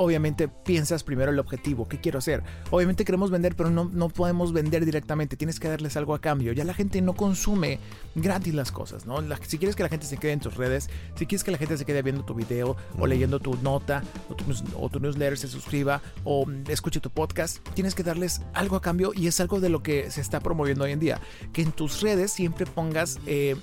obviamente 0.00 0.48
piensas 0.48 1.04
primero 1.04 1.30
el 1.30 1.38
objetivo, 1.38 1.86
qué 1.86 2.00
quiero 2.00 2.18
hacer. 2.18 2.42
Obviamente 2.70 3.04
queremos 3.04 3.30
vender, 3.30 3.54
pero 3.54 3.70
no, 3.70 3.84
no 3.92 4.08
podemos 4.08 4.52
vender 4.54 4.86
directamente, 4.86 5.36
tienes 5.36 5.60
que 5.60 5.68
darles 5.68 5.94
algo 5.96 6.14
a 6.14 6.20
cambio. 6.20 6.52
Ya 6.52 6.64
la 6.64 6.72
gente 6.72 7.02
no 7.02 7.12
consume 7.12 7.78
gratis 8.14 8.54
las 8.54 8.72
cosas, 8.72 9.04
¿no? 9.04 9.20
si 9.46 9.58
quieres 9.58 9.76
que 9.76 9.82
la 9.82 9.90
gente 9.90 10.06
se 10.06 10.16
quede 10.16 10.32
en 10.32 10.40
tus 10.40 10.56
redes, 10.56 10.88
si 11.16 11.26
quieres 11.26 11.44
que 11.44 11.50
la 11.50 11.58
gente 11.58 11.76
se 11.76 11.84
quede 11.84 12.00
viendo 12.00 12.24
tu 12.24 12.34
video 12.34 12.76
o 12.98 13.06
leyendo 13.06 13.40
tu 13.40 13.56
nota 13.62 14.02
o 14.30 14.34
tu, 14.34 14.44
o 14.78 14.88
tu 14.88 15.00
newsletter, 15.00 15.36
se 15.36 15.48
suscriba 15.48 16.00
o 16.24 16.46
escuche 16.68 17.00
tu 17.00 17.10
podcast, 17.10 17.58
tienes 17.74 17.94
que 17.94 18.02
darles 18.02 18.40
algo 18.54 18.76
a 18.76 18.80
cambio 18.80 19.12
y 19.14 19.26
es 19.26 19.38
algo 19.38 19.60
de 19.60 19.68
lo 19.68 19.82
que 19.82 20.10
se 20.10 20.22
está 20.22 20.40
promoviendo 20.40 20.84
hoy 20.84 20.92
en 20.92 21.00
día. 21.00 21.20
Que 21.52 21.62
en 21.62 21.72
tus 21.72 22.00
redes 22.00 22.32
siempre 22.32 22.64
pongas... 22.64 23.18
Eh, 23.26 23.56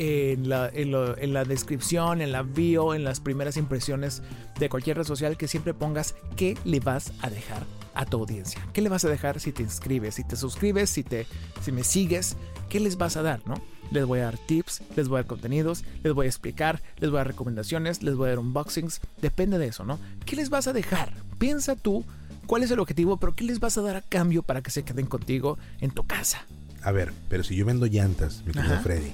en 0.00 0.48
la, 0.48 0.70
en, 0.72 1.32
la, 1.34 1.44
descripción, 1.44 2.22
en 2.22 2.32
la 2.32 2.42
bio, 2.42 2.94
en 2.94 3.04
las 3.04 3.20
primeras 3.20 3.58
impresiones 3.58 4.22
de 4.58 4.70
cualquier 4.70 4.96
red 4.96 5.04
social 5.04 5.36
que 5.36 5.46
siempre 5.46 5.74
pongas 5.74 6.14
qué 6.36 6.56
le 6.64 6.80
vas 6.80 7.12
a 7.20 7.28
dejar 7.28 7.66
a 7.92 8.06
tu 8.06 8.16
audiencia. 8.16 8.66
¿Qué 8.72 8.80
le 8.80 8.88
vas 8.88 9.04
a 9.04 9.10
dejar 9.10 9.40
si 9.40 9.52
te 9.52 9.62
inscribes, 9.62 10.14
si 10.14 10.24
te 10.24 10.36
suscribes, 10.36 10.88
si, 10.88 11.02
te, 11.02 11.26
si 11.60 11.70
me 11.70 11.84
sigues? 11.84 12.38
¿Qué 12.70 12.80
les 12.80 12.96
vas 12.96 13.18
a 13.18 13.22
dar, 13.22 13.46
no? 13.46 13.60
Les 13.90 14.06
voy 14.06 14.20
a 14.20 14.24
dar 14.24 14.38
tips, 14.38 14.80
les 14.96 15.08
voy 15.08 15.18
a 15.18 15.22
dar 15.22 15.26
contenidos, 15.26 15.84
les 16.02 16.14
voy 16.14 16.24
a 16.24 16.28
explicar, 16.30 16.80
les 16.96 17.10
voy 17.10 17.18
a 17.18 17.20
dar 17.20 17.26
recomendaciones, 17.26 18.02
les 18.02 18.14
voy 18.14 18.28
a 18.28 18.30
dar 18.30 18.38
unboxings. 18.38 19.02
Depende 19.20 19.58
de 19.58 19.66
eso, 19.66 19.84
¿no? 19.84 19.98
¿Qué 20.24 20.34
les 20.34 20.48
vas 20.48 20.66
a 20.66 20.72
dejar? 20.72 21.12
Piensa 21.38 21.76
tú 21.76 22.06
cuál 22.46 22.62
es 22.62 22.70
el 22.70 22.80
objetivo, 22.80 23.18
pero 23.18 23.34
¿qué 23.34 23.44
les 23.44 23.60
vas 23.60 23.76
a 23.76 23.82
dar 23.82 23.96
a 23.96 24.00
cambio 24.00 24.42
para 24.42 24.62
que 24.62 24.70
se 24.70 24.82
queden 24.82 25.04
contigo 25.04 25.58
en 25.82 25.90
tu 25.90 26.06
casa? 26.06 26.46
A 26.82 26.90
ver, 26.92 27.12
pero 27.28 27.44
si 27.44 27.54
yo 27.54 27.66
vendo 27.66 27.84
llantas, 27.84 28.42
mi 28.46 28.52
querido 28.52 28.80
Freddy, 28.80 29.12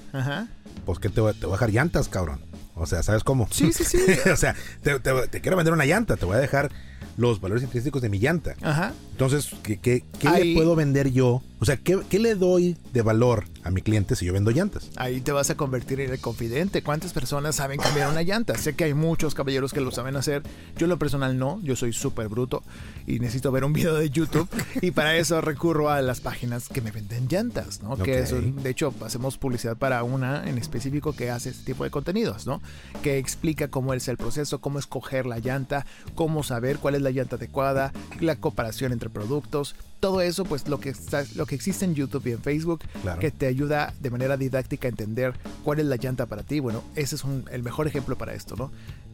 pues 0.84 0.98
que 0.98 1.08
te 1.08 1.20
voy, 1.20 1.32
te 1.34 1.46
voy 1.46 1.54
a 1.54 1.56
dejar 1.56 1.70
llantas, 1.70 2.08
cabrón. 2.08 2.40
O 2.74 2.86
sea, 2.86 3.02
¿sabes 3.02 3.24
cómo? 3.24 3.48
Sí, 3.50 3.72
sí, 3.72 3.84
sí. 3.84 3.98
o 4.30 4.36
sea, 4.36 4.54
te, 4.82 5.40
quiero 5.40 5.56
vender 5.56 5.72
una 5.72 5.86
llanta, 5.86 6.16
te 6.16 6.26
voy 6.26 6.36
a 6.36 6.40
dejar 6.40 6.70
los 7.16 7.40
valores 7.40 7.64
intrínsecos 7.64 8.02
de 8.02 8.10
mi 8.10 8.18
llanta. 8.18 8.54
Ajá. 8.62 8.92
Entonces, 9.12 9.48
¿qué, 9.62 9.78
qué, 9.78 10.04
qué 10.18 10.28
Ahí- 10.28 10.48
le 10.50 10.54
puedo 10.54 10.76
vender 10.76 11.10
yo? 11.10 11.42
O 11.58 11.64
sea, 11.64 11.78
¿qué, 11.78 11.98
qué 12.10 12.18
le 12.18 12.34
doy 12.34 12.76
de 12.92 13.00
valor 13.00 13.44
a 13.62 13.70
mi 13.70 13.80
cliente 13.80 14.14
si 14.14 14.26
yo 14.26 14.32
vendo 14.34 14.50
llantas? 14.50 14.90
Ahí 14.96 15.22
te 15.22 15.32
vas 15.32 15.48
a 15.48 15.56
convertir 15.56 16.00
en 16.00 16.12
el 16.12 16.20
confidente. 16.20 16.82
¿Cuántas 16.82 17.14
personas 17.14 17.56
saben 17.56 17.80
cambiar 17.80 18.10
una 18.10 18.22
llanta? 18.22 18.56
Sé 18.58 18.74
que 18.74 18.84
hay 18.84 18.92
muchos 18.92 19.34
caballeros 19.34 19.72
que 19.72 19.80
lo 19.80 19.90
saben 19.90 20.16
hacer. 20.16 20.42
Yo 20.76 20.84
en 20.84 20.90
lo 20.90 20.98
personal 20.98 21.38
no. 21.38 21.58
Yo 21.62 21.74
soy 21.74 21.94
súper 21.94 22.28
bruto 22.28 22.62
y 23.06 23.20
necesito 23.20 23.50
ver 23.52 23.64
un 23.64 23.72
video 23.72 23.94
de 23.94 24.10
YouTube. 24.10 24.48
y 24.82 24.90
para 24.90 25.16
eso 25.16 25.40
recurro 25.40 25.88
a 25.88 26.02
las 26.02 26.20
páginas 26.20 26.68
que 26.68 26.82
me 26.82 26.90
venden 26.90 27.26
llantas, 27.26 27.82
¿no? 27.82 27.96
Que 27.96 28.18
eso, 28.18 28.38
de 28.38 28.70
hecho, 28.70 28.92
hacemos 29.02 29.38
publicidad 29.38 29.78
para 29.78 30.02
una 30.02 30.48
en 30.48 30.58
específico 30.58 31.14
que 31.14 31.30
hace 31.30 31.50
este 31.50 31.64
tipo 31.64 31.84
de 31.84 31.90
contenidos, 31.90 32.46
¿no? 32.46 32.60
Que 33.02 33.16
explica 33.16 33.68
cómo 33.68 33.94
es 33.94 34.08
el 34.08 34.18
proceso, 34.18 34.60
cómo 34.60 34.78
escoger 34.78 35.24
la 35.24 35.38
llanta, 35.38 35.86
cómo 36.14 36.42
saber 36.42 36.78
cuál 36.78 36.96
es 36.96 37.02
la 37.02 37.10
llanta 37.10 37.36
adecuada, 37.36 37.92
la 38.20 38.36
comparación 38.36 38.92
entre 38.92 39.08
productos. 39.08 39.74
Todo 40.00 40.20
eso, 40.20 40.44
pues 40.44 40.68
lo 40.68 40.78
que, 40.78 40.90
está, 40.90 41.24
lo 41.34 41.46
que 41.46 41.54
existe 41.54 41.84
en 41.84 41.94
YouTube 41.94 42.26
y 42.26 42.32
en 42.32 42.40
Facebook, 42.42 42.80
Claro. 43.02 43.18
que 43.18 43.30
te 43.30 43.46
ayuda 43.46 43.94
de 44.00 44.10
manera 44.10 44.36
didáctica 44.36 44.88
a 44.88 44.90
entender 44.90 45.32
cuál 45.64 45.80
es 45.80 45.86
la 45.86 45.96
llanta 45.96 46.26
para 46.26 46.42
ti. 46.42 46.60
Bueno, 46.60 46.84
ese 46.94 47.14
es 47.16 47.24
un- 47.24 47.44
el 47.50 47.62
mejor 47.62 47.86
ejemplo 47.86 48.16
para 48.16 48.34
esto, 48.34 48.56
¿no? 48.56 48.70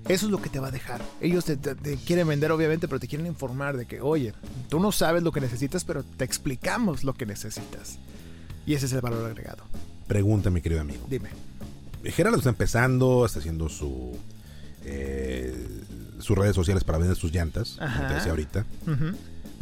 Eso 0.08 0.26
es 0.26 0.32
lo 0.32 0.42
que 0.42 0.48
te 0.50 0.58
va 0.58 0.68
a 0.68 0.70
dejar. 0.72 1.00
Ellos 1.20 1.44
te, 1.44 1.56
te- 1.56 1.76
te 1.76 1.96
quieren 1.96 2.26
vender, 2.26 2.50
obviamente, 2.50 2.88
pero 2.88 2.98
te 2.98 3.06
quieren 3.06 3.26
informar 3.28 3.76
de 3.76 3.86
que, 3.86 4.00
oye, 4.00 4.34
tú 4.68 4.80
no 4.80 4.90
sabes 4.90 5.22
lo 5.22 5.30
que 5.30 5.40
necesitas, 5.40 5.84
pero 5.84 6.02
te 6.02 6.24
explicamos 6.24 7.04
lo 7.04 7.14
que 7.14 7.24
necesitas. 7.26 7.98
Y 8.66 8.74
ese 8.74 8.86
es 8.86 8.92
el 8.92 9.00
valor 9.00 9.24
agregado. 9.24 9.62
Pregunta, 10.08 10.50
mi 10.50 10.60
querido 10.60 10.80
amigo. 10.80 11.06
Dime. 11.08 11.28
Gerardo 12.04 12.38
está 12.38 12.50
empezando, 12.50 13.24
está 13.24 13.38
haciendo 13.38 13.68
su 13.68 14.16
eh, 14.84 15.54
sus 16.18 16.36
redes 16.36 16.56
sociales 16.56 16.82
para 16.82 16.98
vender 16.98 17.16
sus 17.16 17.32
llantas, 17.32 17.78
como 17.78 18.08
te 18.08 18.14
decía 18.14 18.30
ahorita. 18.32 18.64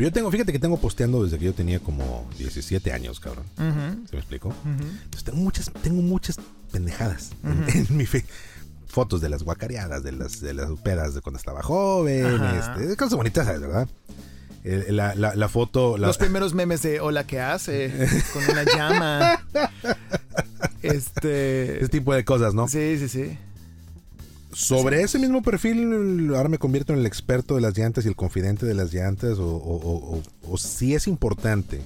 Pero 0.00 0.08
yo 0.08 0.14
tengo, 0.14 0.30
fíjate 0.30 0.50
que 0.50 0.58
tengo 0.58 0.78
posteando 0.78 1.22
desde 1.22 1.38
que 1.38 1.44
yo 1.44 1.52
tenía 1.52 1.78
como 1.78 2.26
17 2.38 2.90
años, 2.90 3.20
cabrón. 3.20 3.44
ujú, 3.58 4.06
¿Se 4.08 4.16
me 4.16 4.18
explico? 4.20 4.48
ujú. 4.48 4.70
Entonces 5.04 5.24
tengo 5.24 5.36
muchas, 5.36 5.70
tengo 5.82 6.00
muchas 6.00 6.38
pendejadas 6.72 7.32
en- 7.44 7.86
mi 7.94 8.06
fe. 8.06 8.24
Fotos 8.86 9.20
de 9.20 9.28
las 9.28 9.42
guacareadas, 9.42 10.02
de 10.02 10.12
las, 10.12 10.40
de 10.40 10.54
las 10.54 10.70
pedas 10.82 11.14
de 11.14 11.20
cuando 11.20 11.38
estaba 11.38 11.62
joven, 11.62 12.40
este, 12.42 12.96
cosas 12.96 13.14
bonitas, 13.14 13.44
¿sabes, 13.44 13.60
¿verdad? 13.60 13.88
La, 14.64 15.14
la- 15.14 15.34
la 15.34 15.48
foto, 15.50 15.98
la- 15.98 16.06
Los 16.06 16.16
primeros 16.16 16.54
memes 16.54 16.80
de 16.80 17.00
hola, 17.00 17.26
¿qué 17.26 17.38
hace? 17.40 17.92
Con 18.32 18.42
una 18.50 18.64
llama. 18.64 19.46
Este. 20.82 21.76
ese 21.78 21.88
tipo 21.90 22.14
de 22.14 22.24
cosas, 22.24 22.54
¿no? 22.54 22.68
Sí, 22.68 22.96
sí, 22.98 23.08
sí. 23.10 23.38
Sobre 24.52 25.02
ese 25.02 25.18
mismo 25.18 25.42
perfil, 25.42 26.32
ahora 26.34 26.48
me 26.48 26.58
convierto 26.58 26.92
en 26.92 26.98
el 27.00 27.06
experto 27.06 27.54
de 27.54 27.60
las 27.60 27.76
llantas 27.78 28.04
y 28.04 28.08
el 28.08 28.16
confidente 28.16 28.66
de 28.66 28.74
las 28.74 28.92
llantas, 28.92 29.38
o, 29.38 29.46
o, 29.46 29.76
o- 29.76 30.16
o- 30.18 30.22
o 30.52 30.56
si 30.58 30.94
es 30.94 31.06
importante 31.06 31.80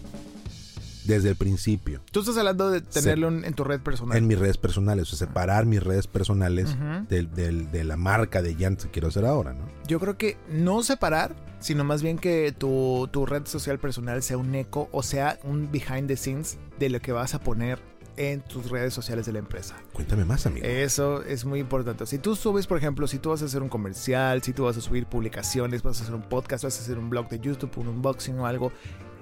desde 1.05 1.29
el 1.29 1.37
principio 1.37 2.01
Tú 2.13 2.21
estás 2.21 2.39
hablando 2.39 2.71
de 2.71 2.81
tenerlo 2.81 3.29
en, 3.29 3.45
en 3.45 3.53
tu 3.53 3.63
red 3.63 3.79
personal. 3.81 4.17
en 4.17 4.27
mis 4.27 4.39
redes 4.39 4.57
personales, 4.57 5.13
o 5.13 5.17
sea, 5.17 5.29
separar 5.29 5.67
mis 5.67 5.83
redes 5.83 6.07
personales 6.07 6.75
de 7.11 7.85
la 7.85 7.97
marca 7.99 8.41
de 8.41 8.55
llantas 8.55 8.87
que 8.87 8.91
quiero 8.93 9.09
hacer 9.09 9.27
ahora, 9.27 9.53
¿no? 9.53 9.67
Yo 9.87 10.01
creo 10.01 10.17
que 10.17 10.39
no 10.49 10.83
separar, 10.83 11.37
sino 11.61 11.85
más 11.85 12.03
bien 12.03 12.17
que 12.19 12.53
tu, 12.57 13.07
tu 13.13 13.27
red 13.27 13.45
social 13.47 13.79
personal 13.79 14.23
sea 14.23 14.39
un 14.39 14.55
eco 14.55 14.89
o 14.93 15.03
sea 15.03 15.39
un 15.45 15.71
behind 15.71 16.09
the 16.09 16.17
scenes 16.17 16.57
de 16.79 16.89
lo 16.89 17.01
que 17.01 17.13
vas 17.13 17.35
a 17.35 17.41
poner 17.41 17.79
en 18.17 18.41
tus 18.43 18.71
redes 18.71 18.95
sociales 18.95 19.27
de 19.27 19.33
la 19.33 19.39
empresa. 19.41 19.77
Cuéntame 19.93 20.25
más, 20.25 20.47
amigo. 20.47 20.65
Eso 20.67 21.23
es 21.23 21.45
muy 21.45 21.61
importante. 21.61 22.07
Si 22.07 22.19
tú 22.19 22.37
subes, 22.37 22.67
por 22.67 22.79
ejemplo, 22.79 23.07
si 23.07 23.19
tú 23.19 23.31
vas 23.31 23.43
a 23.43 23.47
hacer 23.47 23.63
un 23.63 23.69
comercial, 23.69 24.43
si 24.43 24.53
tú 24.53 24.65
vas 24.65 24.77
a 24.77 24.81
subir 24.81 25.07
publicaciones, 25.07 25.83
vas 25.83 26.01
a 26.01 26.03
hacer 26.05 26.15
un 26.15 26.23
podcast, 26.23 26.65
vas 26.65 26.79
a 26.79 26.83
hacer 26.83 26.99
un 26.99 27.11
blog 27.11 27.29
de 27.29 27.41
YouTube, 27.41 27.71
un 27.77 27.89
unboxing 27.89 28.39
o 28.39 28.47
algo 28.47 28.73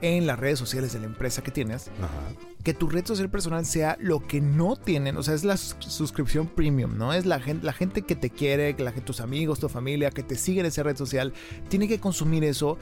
en 0.00 0.26
las 0.26 0.36
redes 0.38 0.58
sociales 0.58 0.92
de 0.92 0.98
la 0.98 1.06
empresa 1.06 1.42
que 1.44 1.52
tienes, 1.52 1.86
Ajá. 2.00 2.10
que 2.64 2.74
tu 2.74 2.88
red 2.88 3.06
social 3.06 3.30
personal 3.30 3.64
sea 3.64 3.96
lo 4.00 4.26
que 4.26 4.40
no 4.40 4.74
tienen, 4.74 5.16
o 5.16 5.22
sea, 5.22 5.32
es 5.34 5.44
la 5.44 5.56
sus- 5.56 5.76
suscripción 5.78 6.48
premium, 6.48 6.98
¿no? 6.98 7.12
Es 7.12 7.24
la 7.24 7.38
gente, 7.38 7.64
la 7.64 7.72
gente 7.72 8.02
que 8.02 8.16
te 8.16 8.28
quiere, 8.28 8.74
que 8.74 8.82
la, 8.82 8.90
tus 8.92 9.20
amigos, 9.20 9.60
tu 9.60 9.68
familia, 9.68 10.10
que 10.10 10.24
te 10.24 10.34
siguen 10.34 10.64
en 10.64 10.70
esa 10.70 10.82
red 10.82 10.96
social, 10.96 11.32
tiene 11.68 11.86
que 11.86 12.00
consumir 12.00 12.42
eso 12.42 12.78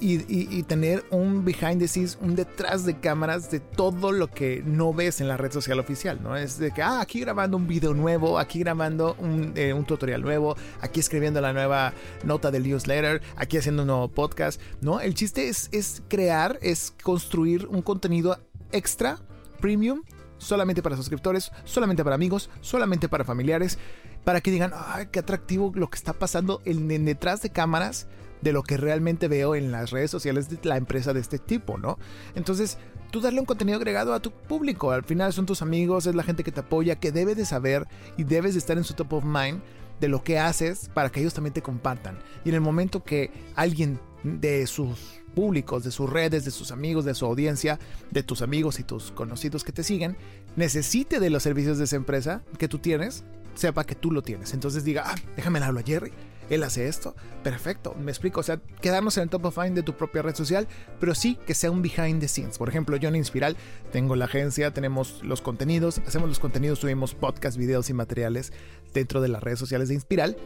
y, 0.00 0.62
tener 0.64 1.04
un 1.10 1.44
behind 1.44 1.78
the 1.78 1.88
scenes, 1.88 2.18
un 2.20 2.34
detrás 2.34 2.84
de 2.84 2.98
cámaras 2.98 3.50
de 3.50 3.60
todo 3.60 4.12
lo 4.12 4.28
que 4.28 4.62
no 4.64 4.92
ves 4.92 5.20
en 5.20 5.28
la 5.28 5.36
red 5.36 5.52
social 5.52 5.78
oficial, 5.78 6.22
¿no? 6.22 6.36
Es 6.36 6.58
de 6.58 6.70
que, 6.70 6.82
ah, 6.82 7.00
aquí 7.00 7.20
grabando 7.20 7.56
un 7.56 7.66
video 7.66 7.94
nuevo, 7.94 8.38
aquí 8.38 8.58
grabando 8.58 9.16
un, 9.18 9.52
eh, 9.56 9.72
un 9.72 9.84
tutorial 9.84 10.22
nuevo, 10.22 10.56
aquí 10.80 11.00
escribiendo 11.00 11.40
la 11.40 11.52
nueva 11.52 11.92
nota 12.24 12.50
del 12.50 12.64
newsletter, 12.64 13.22
aquí 13.36 13.58
haciendo 13.58 13.82
un 13.82 13.88
nuevo 13.88 14.08
podcast, 14.08 14.60
¿no? 14.80 15.00
El 15.00 15.14
chiste 15.14 15.48
es, 15.48 15.68
es 15.72 16.02
crear, 16.08 16.58
es 16.62 16.94
construir 17.02 17.66
un 17.66 17.82
contenido 17.82 18.38
extra, 18.72 19.18
premium, 19.60 20.02
solamente 20.38 20.82
para 20.82 20.96
suscriptores, 20.96 21.52
solamente 21.64 22.04
para 22.04 22.16
amigos, 22.16 22.50
solamente 22.60 23.08
para 23.08 23.24
familiares, 23.24 23.78
para 24.24 24.40
que 24.40 24.50
digan, 24.50 24.72
ay, 24.74 25.08
qué 25.10 25.20
atractivo 25.20 25.72
lo 25.74 25.88
que 25.88 25.96
está 25.96 26.12
pasando 26.12 26.60
en 26.64 27.04
detrás 27.04 27.42
de 27.42 27.50
cámaras 27.50 28.06
de 28.44 28.52
lo 28.52 28.62
que 28.62 28.76
realmente 28.76 29.26
veo 29.26 29.54
en 29.54 29.72
las 29.72 29.90
redes 29.90 30.10
sociales 30.10 30.50
de 30.50 30.58
la 30.62 30.76
empresa 30.76 31.14
de 31.14 31.20
este 31.20 31.38
tipo, 31.38 31.78
¿no? 31.78 31.98
Entonces, 32.34 32.76
tú 33.10 33.22
darle 33.22 33.40
un 33.40 33.46
contenido 33.46 33.78
agregado 33.78 34.12
a 34.12 34.20
tu 34.20 34.30
público, 34.30 34.90
al 34.92 35.02
final 35.02 35.32
son 35.32 35.46
tus 35.46 35.62
amigos, 35.62 36.06
es 36.06 36.14
la 36.14 36.22
gente 36.22 36.44
que 36.44 36.52
te 36.52 36.60
apoya, 36.60 36.96
que 36.96 37.10
debe 37.10 37.34
de 37.34 37.46
saber 37.46 37.88
y 38.18 38.24
debes 38.24 38.52
de 38.52 38.58
estar 38.58 38.76
en 38.76 38.84
su 38.84 38.92
top 38.92 39.14
of 39.14 39.24
mind 39.24 39.62
de 39.98 40.08
lo 40.08 40.22
que 40.22 40.38
haces 40.38 40.90
para 40.92 41.10
que 41.10 41.20
ellos 41.20 41.32
también 41.32 41.54
te 41.54 41.62
compartan. 41.62 42.18
Y 42.44 42.50
en 42.50 42.56
el 42.56 42.60
momento 42.60 43.02
que 43.02 43.30
alguien 43.56 43.98
de 44.22 44.66
sus 44.66 45.22
públicos, 45.34 45.82
de 45.82 45.90
sus 45.90 46.10
redes, 46.10 46.44
de 46.44 46.50
sus 46.50 46.70
amigos, 46.70 47.06
de 47.06 47.14
su 47.14 47.24
audiencia, 47.24 47.78
de 48.10 48.22
tus 48.22 48.42
amigos 48.42 48.78
y 48.78 48.84
tus 48.84 49.10
conocidos 49.10 49.64
que 49.64 49.72
te 49.72 49.82
siguen, 49.82 50.18
necesite 50.56 51.18
de 51.18 51.30
los 51.30 51.42
servicios 51.42 51.78
de 51.78 51.84
esa 51.84 51.96
empresa 51.96 52.42
que 52.58 52.68
tú 52.68 52.78
tienes, 52.78 53.24
sepa 53.54 53.84
que 53.84 53.94
tú 53.94 54.10
lo 54.10 54.20
tienes. 54.20 54.52
Entonces 54.52 54.84
diga, 54.84 55.04
ah, 55.06 55.14
déjame 55.34 55.60
hablo 55.60 55.80
a 55.80 55.82
Jerry. 55.82 56.12
Él 56.50 56.62
hace 56.62 56.88
esto, 56.88 57.14
perfecto, 57.42 57.94
me 57.98 58.10
explico, 58.10 58.40
o 58.40 58.42
sea, 58.42 58.60
quedarnos 58.80 59.16
en 59.16 59.24
el 59.24 59.30
top 59.30 59.46
of 59.46 59.58
mind 59.58 59.76
de 59.76 59.82
tu 59.82 59.94
propia 59.94 60.22
red 60.22 60.34
social, 60.34 60.68
pero 61.00 61.14
sí 61.14 61.38
que 61.46 61.54
sea 61.54 61.70
un 61.70 61.82
behind 61.82 62.20
the 62.20 62.28
scenes. 62.28 62.58
Por 62.58 62.68
ejemplo, 62.68 62.96
yo 62.96 63.08
en 63.08 63.16
Inspiral 63.16 63.56
tengo 63.92 64.16
la 64.16 64.26
agencia, 64.26 64.72
tenemos 64.72 65.22
los 65.22 65.40
contenidos, 65.40 66.00
hacemos 66.06 66.28
los 66.28 66.38
contenidos, 66.38 66.78
subimos 66.78 67.14
podcast, 67.14 67.56
videos 67.56 67.90
y 67.90 67.94
materiales 67.94 68.52
dentro 68.92 69.20
de 69.20 69.28
las 69.28 69.42
redes 69.42 69.58
sociales 69.58 69.88
de 69.88 69.94
Inspiral. 69.94 70.36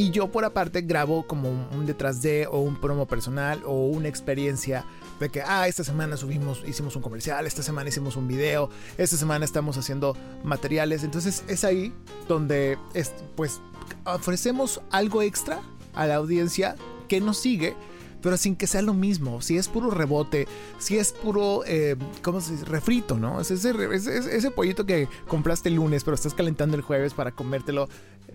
Y 0.00 0.12
yo 0.12 0.32
por 0.32 0.46
aparte 0.46 0.80
grabo 0.80 1.26
como 1.26 1.50
un, 1.50 1.84
detrás 1.84 2.22
de 2.22 2.46
o 2.46 2.60
un 2.60 2.80
promo 2.80 3.06
personal 3.06 3.60
o 3.66 3.84
una 3.84 4.08
experiencia 4.08 4.86
de 5.20 5.28
que, 5.28 5.42
ah, 5.42 5.68
esta 5.68 5.84
semana 5.84 6.16
subimos, 6.16 6.62
hicimos 6.66 6.96
un 6.96 7.02
comercial, 7.02 7.46
esta 7.46 7.62
semana 7.62 7.90
hicimos 7.90 8.16
un 8.16 8.26
video, 8.26 8.70
esta 8.96 9.18
semana 9.18 9.44
estamos 9.44 9.76
haciendo 9.76 10.16
materiales. 10.42 11.04
Entonces 11.04 11.44
es 11.48 11.64
ahí 11.64 11.92
donde 12.28 12.78
es, 12.94 13.12
pues 13.36 13.60
ofrecemos 14.06 14.80
algo 14.90 15.20
extra 15.20 15.60
a 15.92 16.06
la 16.06 16.14
audiencia 16.14 16.76
que 17.06 17.20
nos 17.20 17.36
sigue. 17.36 17.76
Pero 18.22 18.36
sin 18.36 18.56
que 18.56 18.66
sea 18.66 18.82
lo 18.82 18.92
mismo, 18.94 19.40
si 19.40 19.56
es 19.56 19.68
puro 19.68 19.90
rebote, 19.90 20.46
si 20.78 20.98
es 20.98 21.12
puro, 21.12 21.62
eh, 21.66 21.96
¿cómo 22.22 22.40
se 22.40 22.52
dice? 22.52 22.64
Refrito, 22.66 23.16
¿no? 23.18 23.40
Es 23.40 23.50
ese, 23.50 23.72
ese- 23.94 24.50
pollito 24.50 24.84
que 24.84 25.08
compraste 25.28 25.68
el 25.70 25.76
lunes, 25.76 26.04
pero 26.04 26.14
estás 26.14 26.34
calentando 26.34 26.76
el 26.76 26.82
jueves 26.82 27.14
para 27.14 27.32
comértelo. 27.32 27.88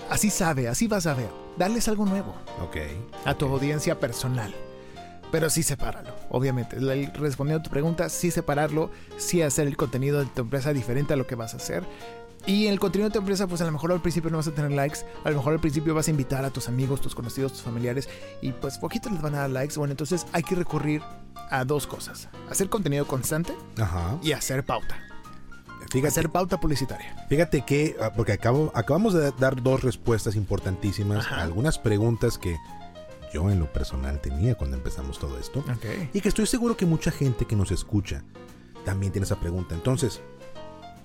Así 0.10 0.30
sabe, 0.30 0.68
así 0.68 0.88
vas 0.88 1.06
a 1.08 1.13
ver. 1.13 1.30
Darles 1.58 1.88
algo 1.88 2.06
nuevo 2.06 2.36
Ok. 2.63 2.77
a 3.25 3.34
tu 3.36 3.46
audiencia 3.46 4.00
personal. 4.00 4.54
Pero 5.32 5.50
sí 5.50 5.63
sepáralo, 5.63 6.12
obviamente. 6.30 6.77
Respondiendo 7.15 7.60
a 7.60 7.63
tu 7.63 7.70
pregunta, 7.70 8.10
sí 8.10 8.32
separarlo, 8.32 8.89
sí 9.18 9.42
hacer 9.42 9.68
el 9.68 9.75
contenido 9.75 10.20
de 10.20 10.25
tu 10.27 10.42
empresa 10.42 10.72
diferente 10.72 11.13
a 11.13 11.18
lo 11.18 11.27
que 11.27 11.36
vas 11.36 11.54
a 11.54 11.58
hacer. 11.58 11.84
Y 12.48 12.68
el 12.68 12.80
contenido 12.80 13.10
de 13.10 13.14
tu 13.14 13.20
empresa, 13.20 13.48
pues 13.48 13.62
a 13.62 13.66
lo 13.66 13.72
mejor 13.72 13.92
al 13.92 14.02
principio 14.02 14.30
no 14.30 14.38
vas 14.38 14.48
a 14.48 14.52
tener 14.54 14.72
likes, 14.72 15.00
a 15.24 15.32
lo 15.32 15.38
mejor 15.38 15.54
al 15.54 15.60
principio 15.60 15.96
vas 15.96 16.08
a 16.08 16.12
invitar 16.12 16.46
a 16.46 16.52
tus 16.52 16.68
amigos, 16.68 17.02
tus 17.02 17.16
conocidos, 17.16 17.54
tus 17.54 17.62
familiares, 17.64 18.08
y 18.42 18.52
pues 18.52 18.78
poquitos 18.78 19.12
les 19.12 19.22
van 19.22 19.34
a 19.36 19.40
dar 19.40 19.50
likes. 19.50 19.75
Bueno, 19.78 19.92
entonces 19.94 20.28
hay 20.32 20.44
que 20.44 20.54
recurrir 20.56 21.02
a 21.50 21.66
dos 21.66 21.88
cosas. 21.88 22.30
Hacer 22.50 22.70
contenido 22.70 23.08
constante 23.08 23.56
Ajá. 23.80 24.18
y 24.22 24.32
hacer 24.34 24.64
pauta. 24.64 24.96
Fíjate, 25.92 26.08
Hacer 26.10 26.30
pauta 26.30 26.60
publicitaria. 26.60 27.25
fíjate 27.30 27.62
que, 27.64 27.96
ah, 28.02 28.12
porque 28.14 28.34
acabo, 28.34 28.72
acabamos 28.75 29.14
de 29.14 29.32
dar 29.40 29.62
dos 29.64 29.82
respuestas 29.84 30.36
importantísimas 30.36 31.25
Ajá. 31.25 31.38
a 31.38 31.44
algunas 31.44 31.80
preguntas 31.80 32.38
que 32.38 32.58
yo 33.34 33.50
en 33.50 33.60
lo 33.60 33.72
personal 33.72 34.20
tenía 34.20 34.56
cuando 34.56 34.75
empezamos 34.78 35.20
todo 35.20 35.38
esto. 35.40 35.64
Y 36.14 36.22
que 36.22 36.28
estoy 36.30 36.48
seguro 36.48 36.75
que 36.75 36.86
mucha 36.86 37.12
gente 37.12 37.46
que 37.46 37.56
nos 37.56 37.72
escucha 37.72 38.24
también 38.84 39.12
tiene 39.14 39.25
esa 39.25 39.40
pregunta. 39.40 39.74
Entonces, 39.75 40.22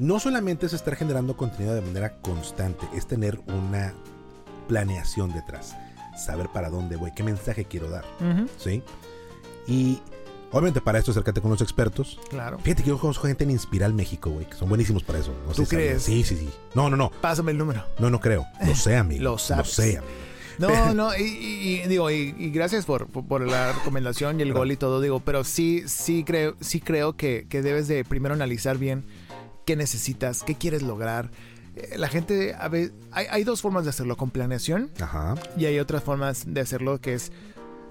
no 0.01 0.19
solamente 0.19 0.65
es 0.65 0.73
estar 0.73 0.97
generando 0.97 1.37
contenido 1.37 1.75
de 1.75 1.83
manera 1.83 2.15
constante, 2.23 2.89
es 2.95 3.07
tener 3.07 3.39
una 3.47 3.93
planeación 4.67 5.31
detrás. 5.31 5.77
Saber 6.17 6.49
para 6.49 6.71
dónde 6.71 6.97
voy, 6.97 7.13
qué 7.13 7.23
mensaje 7.23 7.67
quiero 7.67 7.91
dar. 7.91 8.07
¿Sí? 8.57 8.83
Y 9.67 10.01
obviamente 10.53 10.81
para 10.81 10.99
esto 10.99 11.11
acércate 11.11 11.43
con 11.43 11.51
los 11.51 11.61
expertos. 11.61 12.19
Claro. 12.31 12.59
Fíjate 12.61 12.83
que 12.83 12.89
yo 12.89 12.99
conozco 12.99 13.27
gente 13.27 13.45
en 13.45 13.51
Inspiral 13.51 13.93
México, 13.93 14.31
güey, 14.31 14.47
que 14.47 14.55
son 14.55 14.71
buenísimos 14.71 15.03
para 15.03 15.19
eso. 15.19 15.35
No 15.47 15.53
¿Tú 15.53 15.67
sé 15.67 15.77
crees? 15.77 16.03
Sí, 16.03 16.25
sí, 16.25 16.35
sí. 16.35 16.51
No, 16.75 16.89
no, 16.89 16.97
no. 16.97 17.11
Pásame 17.21 17.53
el 17.53 17.59
número. 17.59 17.85
No, 17.99 18.09
no 18.09 18.21
creo. 18.21 18.47
Lo 18.67 18.75
sé, 18.75 18.97
amigo. 18.97 19.23
Lo 19.23 19.39
sabes. 19.39 19.69
sé, 19.69 19.99
amigo. 19.99 20.13
No, 20.59 20.95
no, 20.95 21.15
y, 21.15 21.83
digo, 21.89 22.11
y, 22.11 22.33
gracias 22.51 22.87
por, 22.87 23.07
por, 23.07 23.47
la 23.47 23.75
recomendación 23.75 24.41
y 24.41 24.45
el 24.45 24.55
gol 24.55 24.73
y 24.73 24.77
todo, 24.77 25.03
digo, 25.03 25.21
pero 25.21 25.45
sí, 25.45 25.85
sí 25.87 26.25
creo, 26.25 26.57
sí 26.61 26.81
creo 26.81 27.17
que, 27.17 27.47
que 27.51 27.61
debes 27.61 27.87
de 27.87 28.03
primero 28.03 28.35
analizar 28.35 28.79
bien 28.79 29.05
qué 29.71 29.77
necesitas, 29.77 30.43
qué 30.43 30.57
quieres 30.57 30.83
lograr. 30.83 31.31
Eh, 31.77 31.95
la 31.97 32.09
gente, 32.09 32.55
a 32.55 32.69
hay, 32.73 32.91
hay, 33.31 33.45
dos 33.45 33.63
formas 33.63 33.85
de 33.85 33.91
hacerlo, 33.91 34.17
con 34.17 34.33
planeación. 34.33 34.91
Ajá. 35.01 35.37
Y 35.57 35.67
hay 35.67 35.79
otras 35.79 36.03
formas 36.03 36.43
de 36.45 36.61
hacerlo 36.61 37.01
que 37.01 37.15
es 37.15 37.31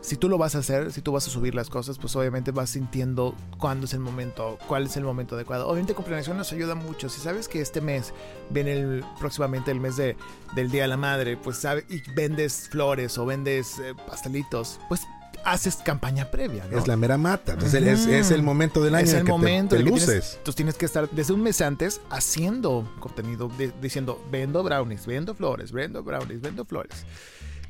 si 0.01 0.17
tú 0.17 0.27
lo 0.27 0.37
vas 0.37 0.55
a 0.55 0.57
hacer, 0.57 0.91
si 0.91 1.01
tú 1.01 1.13
vas 1.13 1.25
a 1.27 1.29
subir 1.29 1.55
las 1.55 1.69
cosas, 1.69 1.97
pues 1.97 2.13
obviamente 2.17 2.51
vas 2.51 2.71
sintiendo 2.71 3.33
cuándo 3.57 3.85
es 3.85 3.93
el 3.93 4.01
momento, 4.01 4.59
cuál 4.67 4.87
es 4.87 4.97
el 4.97 5.05
momento 5.05 5.35
adecuado. 5.35 5.69
Obviamente 5.69 5.93
con 5.93 6.03
planeación 6.03 6.35
nos 6.35 6.51
ayuda 6.51 6.75
mucho. 6.75 7.07
Si 7.07 7.21
sabes 7.21 7.47
que 7.47 7.61
este 7.61 7.79
mes 7.79 8.13
viene 8.49 8.73
el, 8.73 9.05
próximamente 9.17 9.71
el 9.71 9.79
mes 9.79 9.95
de, 9.95 10.17
del 10.55 10.71
Día 10.71 10.81
de 10.81 10.89
la 10.89 10.97
Madre, 10.97 11.37
pues 11.37 11.59
sabes, 11.59 11.85
y 11.87 12.01
vendes 12.11 12.67
flores 12.69 13.17
o 13.17 13.25
vendes 13.25 13.79
eh, 13.79 13.95
pastelitos, 14.05 14.81
pues 14.89 14.99
haces 15.51 15.77
campaña 15.77 16.29
previa. 16.31 16.65
Es 16.71 16.87
la 16.87 16.95
mera 16.95 17.17
mata. 17.17 17.53
Entonces 17.53 18.07
es, 18.07 18.31
el 18.31 18.43
momento 18.43 18.83
del 18.83 18.95
año. 18.95 19.05
Es 19.05 19.13
el 19.13 19.25
momento 19.25 19.75
te, 19.75 19.83
luces. 19.83 20.05
Tienes, 20.05 20.33
entonces 20.35 20.55
tienes 20.55 20.75
que 20.75 20.85
estar 20.85 21.09
desde 21.09 21.33
un 21.33 21.41
mes 21.41 21.61
antes 21.61 22.01
haciendo 22.09 22.89
contenido, 22.99 23.51
diciendo, 23.81 24.23
vendo 24.31 24.63
brownies, 24.63 25.05
vendo 25.05 25.33
flores, 25.33 25.71
vendo 25.71 26.03
brownies, 26.03 26.41
vendo 26.41 26.65
flores. 26.65 27.05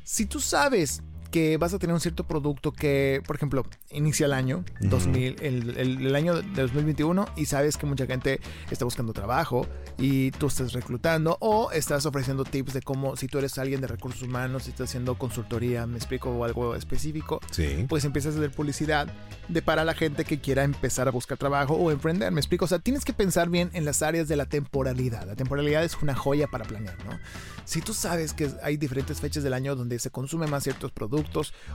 Si 0.04 0.26
tú 0.26 0.40
sabes 0.40 1.02
que 1.30 1.56
vas 1.56 1.72
a 1.74 1.78
tener 1.78 1.94
un 1.94 2.00
cierto 2.00 2.24
producto 2.24 2.72
que, 2.72 3.22
por 3.26 3.36
ejemplo, 3.36 3.64
inicia 3.90 4.26
el 4.26 4.32
año 4.32 4.64
2000, 4.80 5.36
el, 5.40 5.78
el, 5.78 6.14
año 6.14 6.42
de 6.42 6.62
2021 6.62 7.26
y 7.36 7.46
sabes 7.46 7.76
que 7.76 7.86
mucha 7.86 8.06
gente 8.06 8.40
está 8.70 8.84
buscando 8.84 9.12
trabajo 9.12 9.66
y 9.98 10.32
tú 10.32 10.48
estás 10.48 10.72
reclutando 10.72 11.36
o 11.40 11.70
estás 11.72 12.06
ofreciendo 12.06 12.44
tips 12.44 12.74
de 12.74 12.82
cómo, 12.82 13.16
si 13.16 13.28
tú 13.28 13.38
eres 13.38 13.58
alguien 13.58 13.80
de 13.80 13.86
recursos 13.86 14.22
humanos, 14.22 14.64
si 14.64 14.70
estás 14.70 14.90
haciendo 14.90 15.16
consultoría, 15.16 15.86
me 15.86 15.96
explico, 15.96 16.30
o 16.30 16.44
algo 16.44 16.74
específico, 16.74 17.40
pues 17.88 18.04
empiezas 18.04 18.34
a 18.34 18.38
hacer 18.38 18.50
publicidad 18.50 19.08
de 19.48 19.62
para 19.62 19.84
la 19.84 19.94
gente 19.94 20.24
que 20.24 20.40
quiera 20.40 20.64
empezar 20.64 21.06
a 21.08 21.10
buscar 21.10 21.38
trabajo 21.38 21.74
o 21.74 21.90
emprender, 21.90 22.32
me 22.32 22.40
explico, 22.40 22.64
o 22.64 22.68
sea, 22.68 22.78
tienes 22.78 23.04
que 23.04 23.12
pensar 23.12 23.48
bien 23.48 23.70
en 23.72 23.84
las 23.84 24.02
áreas 24.02 24.28
de 24.28 24.36
la 24.36 24.46
temporalidad. 24.46 25.26
La 25.26 25.36
temporalidad 25.36 25.84
es 25.84 25.96
una 26.02 26.14
joya 26.14 26.48
para 26.48 26.64
planear, 26.64 26.96
¿no? 27.04 27.18
Si 27.64 27.80
tú 27.80 27.94
sabes 27.94 28.32
que 28.32 28.50
hay 28.62 28.76
diferentes 28.76 29.20
fechas 29.20 29.44
del 29.44 29.54
año 29.54 29.76
donde 29.76 29.98
se 29.98 30.10
consumen 30.10 30.50
más 30.50 30.64
ciertos 30.64 30.90
productos 30.90 31.19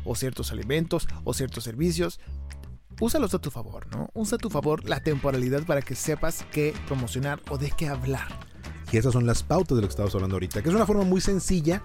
o 0.04 0.16
ciertos 0.16 0.52
alimentos 0.52 1.08
o 1.24 1.34
ciertos 1.34 1.64
servicios, 1.64 2.20
úsalos 3.00 3.34
a 3.34 3.40
tu 3.40 3.52
favor, 3.52 3.88
¿no? 3.92 4.10
Usa 4.14 4.36
a 4.36 4.40
tu 4.40 4.50
favor 4.50 4.88
la 4.88 5.02
temporalidad 5.02 5.64
para 5.64 5.82
que 5.82 5.96
sepas 5.96 6.46
qué 6.52 6.74
promocionar 6.88 7.42
o 7.50 7.58
de 7.58 7.72
qué 7.72 7.88
hablar. 7.88 8.28
Y 8.92 8.98
esas 8.98 9.14
son 9.14 9.26
las 9.26 9.44
pautas 9.44 9.76
de 9.76 9.82
lo 9.82 9.88
que 9.88 9.92
estamos 9.92 10.14
hablando 10.16 10.36
ahorita, 10.36 10.62
que 10.62 10.70
es 10.70 10.76
una 10.76 10.86
forma 10.86 11.04
muy 11.04 11.20
sencilla 11.20 11.84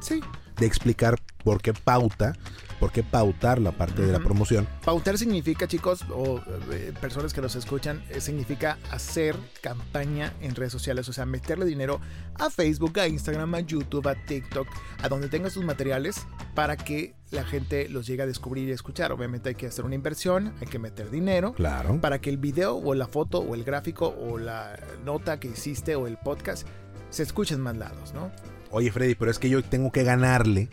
de 0.59 0.67
explicar 0.67 1.19
por 1.43 1.61
qué 1.61 1.73
pauta 1.73 2.35
¿por 2.81 2.91
qué 2.91 3.03
pautar 3.03 3.61
la 3.61 3.73
parte 3.73 4.03
de 4.03 4.11
la 4.11 4.19
promoción? 4.19 4.67
Pautar 4.85 5.19
significa, 5.19 5.69
chicos, 5.69 6.05
o 6.11 6.41
eh, 6.73 6.93
personas 7.01 7.35
que 7.35 7.43
nos 7.43 7.55
escuchan, 7.55 8.03
eh, 8.09 8.21
significa 8.21 8.79
hacer 8.91 9.37
campaña 9.61 10.33
en 10.41 10.55
redes 10.57 10.73
sociales, 10.73 11.09
o 11.09 11.13
sea, 11.13 11.27
meterle 11.27 11.67
dinero 11.67 12.01
a 12.35 12.51
Facebook, 12.51 12.99
a 12.99 13.07
Instagram, 13.07 13.55
a 13.55 13.61
YouTube, 13.61 14.09
a 14.09 14.15
TikTok, 14.15 14.67
a 15.03 15.09
donde 15.09 15.29
tengas 15.29 15.53
tus 15.53 15.65
materiales 15.65 16.27
para 16.55 16.77
que 16.77 17.15
la 17.31 17.45
gente 17.45 17.89
los 17.89 18.07
llegue 18.07 18.23
a 18.23 18.27
descubrir 18.27 18.69
y 18.69 18.73
escuchar. 18.73 19.13
Obviamente 19.13 19.51
hay 19.51 19.55
que 19.55 19.67
hacer 19.67 19.85
una 19.85 19.95
inversión, 19.95 20.55
hay 20.61 20.67
que 20.67 20.79
meter 20.79 21.11
dinero. 21.11 21.53
Claro. 21.53 22.01
Para 22.01 22.21
que 22.21 22.31
el 22.31 22.39
video 22.39 22.77
o 22.77 22.95
la 22.95 23.07
foto 23.07 23.39
o 23.39 23.55
el 23.55 23.63
gráfico 23.63 24.17
o 24.19 24.39
la 24.39 24.79
nota 25.05 25.39
que 25.39 25.49
hiciste 25.49 25.95
o 25.95 26.07
el 26.07 26.17
podcast 26.17 26.67
se 27.11 27.23
escuchen 27.25 27.61
más 27.61 27.77
lados, 27.77 28.15
¿no? 28.15 28.31
Oye 28.71 28.91
Freddy, 28.91 29.15
pero 29.15 29.31
es 29.31 29.39
que 29.39 29.49
yo 29.49 29.63
tengo 29.63 29.93
que 29.93 30.05
ganarle 30.05 30.69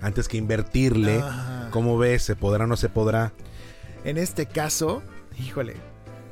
antes 0.00 0.28
que 0.28 0.36
invertirle. 0.36 1.22
¿Cómo 1.70 1.98
ves? 1.98 2.22
¿Se 2.22 2.36
podrá 2.36 2.64
o 2.64 2.66
no 2.66 2.76
se 2.76 2.88
podrá? 2.88 3.32
En 4.04 4.16
este 4.16 4.46
caso, 4.46 5.02
híjole, 5.38 5.76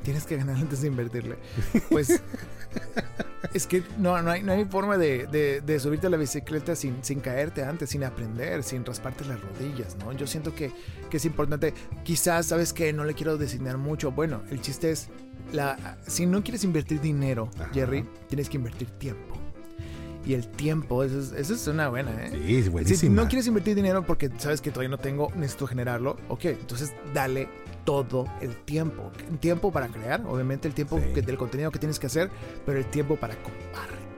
tienes 0.03 0.25
que 0.25 0.37
ganar 0.37 0.57
antes 0.57 0.81
de 0.81 0.89
invertirle. 0.89 1.37
Pues 1.91 2.21
es 3.55 3.67
que 3.67 3.83
no, 3.99 4.21
no, 4.21 4.31
hay, 4.31 4.43
no 4.43 4.53
hay 4.53 4.65
forma 4.65 4.99
de, 4.99 5.79
subirte 5.81 6.07
a 6.07 6.11
la 6.11 6.17
bicicleta 6.17 6.77
sin, 6.77 7.03
sin 7.03 7.21
caerte 7.21 7.63
antes, 7.63 7.91
sin 7.91 8.05
aprender, 8.05 8.63
sin 8.63 8.85
rasparte 8.85 9.25
las 9.25 9.41
rodillas, 9.41 9.97
¿no? 9.97 10.13
Yo 10.13 10.27
siento 10.27 10.55
que, 10.55 10.73
es 11.11 11.25
importante. 11.25 11.75
Quizás, 12.05 12.47
¿sabes 12.47 12.73
que 12.73 12.93
No 12.93 13.05
le 13.05 13.15
quiero 13.15 13.37
designar 13.37 13.79
mucho. 13.79 14.13
Bueno, 14.13 14.43
el 14.51 14.61
chiste 14.61 14.91
es, 14.91 15.09
la, 15.53 15.97
si 16.07 16.27
no 16.27 16.43
quieres 16.43 16.65
invertir 16.65 17.01
dinero, 17.01 17.51
Jerry, 17.73 18.05
tienes 18.29 18.49
que 18.49 18.57
invertir 18.57 18.91
tiempo 18.91 19.38
y 20.29 20.35
el 20.35 20.47
tiempo, 20.47 21.03
eso 21.05 21.35
es, 21.35 21.67
una 21.69 21.89
buena, 21.89 22.11
¿eh? 22.27 22.31
Sí, 22.31 22.69
buenísima. 22.69 23.01
Si 23.01 23.09
no 23.09 23.29
quieres 23.29 23.47
invertir 23.47 23.75
dinero 23.75 24.05
porque 24.05 24.31
sabes 24.37 24.61
que 24.61 24.71
todavía 24.71 24.91
no 24.91 24.99
tengo, 24.99 25.33
necesito 25.35 25.67
generarlo, 25.67 26.19
ok, 26.29 26.45
entonces 26.45 26.93
dale 27.15 27.49
todo 27.87 28.27
el 28.43 28.55
tiempo. 28.55 29.11
Tiempo 29.41 29.73
para 29.73 29.89
crear, 29.89 30.23
obviamente 30.27 30.69
el 30.69 30.75
tiempo 30.75 31.01
del 31.01 31.39
contenido 31.39 31.71
que 31.71 31.79
tienes 31.79 31.99
que 31.99 32.09
hacer, 32.09 32.31
pero 32.67 32.79
el 32.79 32.85
tiempo 32.85 33.17
para 33.17 33.37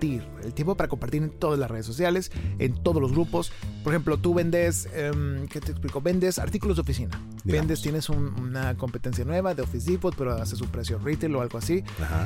compartir. 0.00 0.22
El 0.44 0.54
tiempo 0.54 0.76
para 0.76 0.88
compartir 0.88 1.22
en 1.22 1.30
todas 1.30 1.58
las 1.58 1.70
redes 1.70 1.86
sociales, 1.86 2.32
en 2.58 2.74
todos 2.82 3.00
los 3.02 3.12
grupos. 3.12 3.52
Por 3.84 3.92
ejemplo, 3.92 4.16
tú 4.18 4.34
vendes, 4.34 4.88
em, 4.94 5.46
¿qué 5.48 5.60
te 5.60 5.72
explico? 5.72 6.00
Vendes 6.00 6.38
artículos 6.38 6.76
de 6.76 6.82
oficina. 6.82 7.20
Vendes, 7.44 7.82
tienes 7.82 8.08
una 8.08 8.76
competencia 8.76 9.24
nueva 9.24 9.54
de 9.54 9.62
Office 9.62 9.90
Depot, 9.90 10.14
pero 10.16 10.32
haces 10.32 10.60
un 10.60 10.68
precio 10.68 10.98
retail 10.98 11.34
o 11.36 11.42
algo 11.42 11.58
así. 11.58 11.84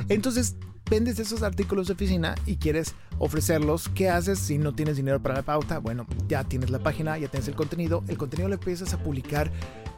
Entonces, 0.09 0.57
vendes 0.89 1.19
esos 1.19 1.43
artículos 1.43 1.89
de 1.89 1.95
oficina 1.95 2.35
y 2.47 2.57
quieres 2.57 2.95
ofrecerlos, 3.19 3.89
¿qué 3.89 4.11
haces 4.11 4.39
si 4.39 4.59
no 4.59 4.75
tienes 4.75 4.97
dinero 4.97 5.21
para 5.21 5.37
la 5.37 5.43
pauta? 5.43 5.79
Bueno, 5.79 6.07
ya 6.29 6.45
tienes 6.45 6.71
la 6.71 6.79
página, 6.81 7.17
ya 7.19 7.29
tienes 7.29 7.49
el 7.49 7.55
contenido, 7.55 8.05
el 8.09 8.19
contenido 8.19 8.49
lo 8.49 8.55
empiezas 8.55 8.93
a 8.93 8.99
publicar 9.03 9.51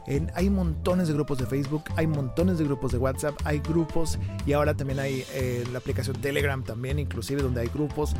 en, 0.07 0.31
hay 0.35 0.49
montones 0.49 1.07
de 1.07 1.13
grupos 1.13 1.37
de 1.37 1.45
Facebook, 1.45 1.83
hay 1.95 2.07
montones 2.07 2.57
de 2.57 2.63
grupos 2.63 2.91
de 2.91 2.97
WhatsApp, 2.97 3.35
hay 3.43 3.59
grupos 3.59 4.17
y 4.45 4.53
ahora 4.53 4.73
también 4.73 4.99
hay 4.99 5.25
eh, 5.33 5.65
la 5.71 5.79
aplicación 5.79 6.15
Telegram 6.21 6.63
también, 6.63 6.97
inclusive 6.97 7.41
donde 7.41 7.61
hay 7.61 7.67
grupos. 7.67 8.15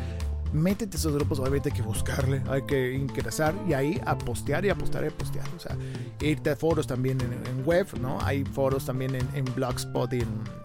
Métete 0.52 0.96
a 0.96 0.98
esos 0.98 1.12
grupos, 1.12 1.38
obviamente 1.40 1.70
hay 1.70 1.76
que 1.76 1.82
buscarle, 1.82 2.42
hay 2.48 2.62
que 2.62 2.94
ingresar 2.94 3.54
y 3.68 3.74
ahí 3.74 4.00
a 4.06 4.16
postear 4.16 4.64
y 4.64 4.70
a 4.70 4.74
postear 4.74 5.04
y 5.04 5.08
a 5.08 5.10
postear. 5.10 5.46
O 5.56 5.60
sea, 5.60 5.76
irte 6.20 6.50
a 6.50 6.56
foros 6.56 6.86
también 6.86 7.18
en, 7.20 7.66
web, 7.66 7.86
¿no? 8.00 8.18
Hay 8.22 8.44
foros 8.44 8.86
también 8.86 9.14
en, 9.14 9.28
en 9.34 9.44
Blogspot 9.54 10.12
y 10.14 10.20
en, 10.20 10.58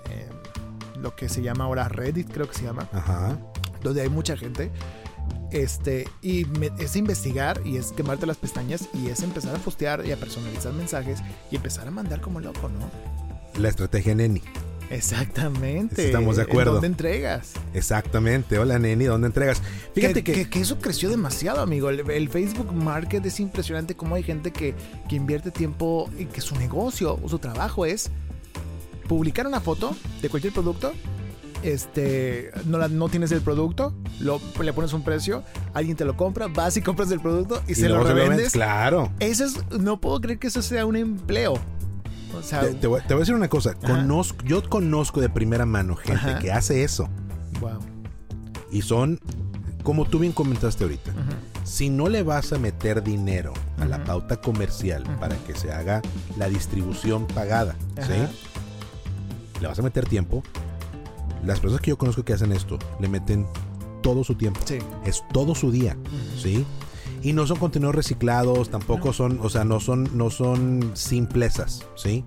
lo 1.03 1.15
que 1.15 1.27
se 1.27 1.41
llama 1.41 1.65
ahora 1.65 1.89
Reddit, 1.89 2.31
creo 2.31 2.47
que 2.47 2.55
se 2.55 2.63
llama. 2.63 2.88
Ajá. 2.93 3.38
Donde 3.81 4.01
hay 4.01 4.09
mucha 4.09 4.38
gente. 4.38 4.71
Este, 5.52 6.08
y 6.22 6.48
es 6.80 6.96
investigar 6.96 7.62
y 7.63 7.78
es 7.78 7.91
quemarte 7.91 8.26
las 8.26 8.38
pestañas 8.38 8.89
y 8.93 9.10
es 9.10 9.22
empezar 9.22 9.56
a 9.56 9.60
postear 9.60 10.06
y 10.06 10.12
a 10.12 10.17
personalizar 10.17 10.74
mensajes 10.74 11.19
y 11.52 11.56
empezar 11.56 11.88
a 11.88 11.91
mandar 11.91 12.22
como 12.22 12.39
loco, 12.39 12.69
¿no? 12.69 12.89
La 13.62 13.69
estrategia 13.69 14.15
Neni. 14.15 14.41
Exactamente. 14.89 16.06
Estamos 16.06 16.38
de 16.38 16.43
acuerdo. 16.43 16.74
¿Dónde 16.74 16.88
entregas? 16.88 17.54
Exactamente. 17.74 18.60
Hola, 18.60 18.80
Neni, 18.80 19.06
¿dónde 19.06 19.28
entregas? 19.28 19.62
Fíjate 19.93 20.24
que, 20.24 20.50
que, 20.50 20.60
eso 20.60 20.78
creció 20.80 21.10
demasiado, 21.10 21.62
amigo. 21.62 21.89
El, 21.89 22.30
Facebook 22.30 22.74
Market 22.74 23.26
es 23.26 23.39
impresionante 23.39 23.96
cómo 23.96 24.15
hay 24.15 24.24
gente 24.24 24.52
que, 24.52 24.76
que 25.10 25.15
invierte 25.15 25.52
tiempo 25.52 26.10
y 26.17 26.26
que 26.26 26.41
su 26.41 26.56
negocio 26.56 27.19
o 27.22 27.30
su 27.30 27.39
trabajo 27.39 27.86
es 27.86 28.12
publicar 29.08 29.48
una 29.48 29.60
foto 29.60 29.96
de 30.22 30.30
cualquier 30.30 30.54
producto, 30.54 30.93
este, 31.63 32.52
no, 32.65 32.88
no 32.88 33.10
tienes 33.10 33.32
el 33.32 33.41
producto, 33.41 33.93
lo, 34.19 34.39
le 34.62 34.73
pones 34.73 34.93
un 34.93 35.04
precio, 35.04 35.43
alguien 35.73 35.95
te 35.95 36.06
lo 36.06 36.15
compra, 36.15 36.47
vas 36.47 36.78
y 36.78 36.82
compras 36.82 37.12
el 37.12 37.19
producto 37.19 37.62
y, 37.67 37.76
se 37.76 37.89
lo 37.89 38.04
revendes. 38.04 38.52
claro. 38.52 39.12
Eso 39.19 39.45
es, 39.45 39.58
no 39.80 39.99
puedo 39.99 40.19
creer 40.21 40.39
que 40.39 40.47
eso 40.47 40.62
sea 40.62 40.86
un 40.86 40.95
empleo. 40.95 41.54
O 42.38 42.41
sea, 42.41 42.62
te, 42.62 42.88
voy, 42.88 43.02
a 43.08 43.15
decir 43.15 43.36
una 43.36 43.47
cosa. 43.47 43.76
Conozco, 43.76 44.43
yo 44.43 44.67
conozco 44.67 45.21
de 45.21 45.30
primera 45.30 45.65
mano 45.65 45.95
gente 45.95 46.36
que 46.41 46.52
hace 46.52 46.84
eso. 46.84 47.08
Wow. 47.60 47.80
Y 48.71 48.82
son, 48.82 49.19
como 49.84 50.06
tú 50.06 50.19
bien 50.19 50.34
comentaste 50.34 50.84
ahorita, 50.84 51.12
si 51.63 51.89
no 51.89 52.10
le 52.10 52.23
vas 52.23 52.52
a 52.52 52.58
meter 52.58 53.04
dinero 53.04 53.54
a 53.80 53.86
la 53.86 54.04
pauta 54.04 54.38
comercial 54.41 55.04
para 55.19 55.38
que 55.38 55.54
se 55.56 55.71
haga 55.71 56.02
la 56.38 56.49
distribución 56.49 57.28
pagada, 57.28 57.76
¿sí? 58.02 58.13
le 59.62 59.67
vas 59.67 59.80
a 59.80 59.82
meter 59.82 60.06
tiempo. 60.06 60.43
Las 61.45 61.60
personas 61.60 61.82
que 61.82 61.91
yo 61.91 61.97
conozco 61.97 62.23
que 62.23 62.34
hacen 62.34 62.51
esto, 62.51 62.79
le 62.99 63.08
meten 63.10 63.45
todo 64.01 64.23
su 64.23 64.36
tiempo. 64.36 64.60
Sí. 64.65 64.79
Es 65.06 65.23
todo 65.32 65.56
su 65.56 65.71
día, 65.71 65.97
¿sí? 66.38 66.65
Y 67.21 67.34
no 67.34 67.47
son 67.47 67.58
contenidos 67.58 67.95
reciclados, 67.95 68.69
tampoco 68.69 69.13
son, 69.13 69.39
o 69.41 69.49
sea, 69.49 69.63
no 69.63 69.79
son, 69.79 70.10
no 70.17 70.29
son 70.29 70.91
simplezas, 70.93 71.86
¿sí? 71.95 72.25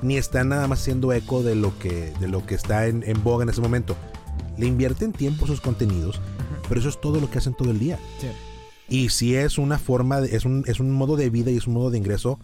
Ni 0.00 0.16
están 0.16 0.48
nada 0.48 0.66
más 0.66 0.80
haciendo 0.80 1.12
eco 1.12 1.42
de 1.42 1.54
lo 1.54 1.78
que, 1.78 2.12
de 2.18 2.28
lo 2.28 2.44
que 2.44 2.54
está 2.54 2.86
en, 2.86 3.02
en 3.06 3.22
boga 3.22 3.44
en 3.44 3.50
ese 3.50 3.60
momento. 3.60 3.96
Le 4.58 4.66
invierten 4.66 5.12
tiempo 5.12 5.44
a 5.44 5.48
sus 5.48 5.60
contenidos, 5.60 6.20
pero 6.68 6.80
eso 6.80 6.88
es 6.88 7.00
todo 7.00 7.20
lo 7.20 7.30
que 7.30 7.38
hacen 7.38 7.54
todo 7.54 7.70
el 7.70 7.78
día. 7.78 7.98
Sí. 8.20 8.28
Y 8.88 9.08
si 9.08 9.34
es 9.34 9.58
una 9.58 9.78
forma, 9.78 10.18
es, 10.18 10.44
un, 10.44 10.64
es 10.66 10.80
un 10.80 10.90
modo 10.90 11.16
de 11.16 11.30
vida 11.30 11.50
y 11.50 11.56
es 11.56 11.66
un 11.66 11.74
modo 11.74 11.90
de 11.90 11.98
ingreso 11.98 12.38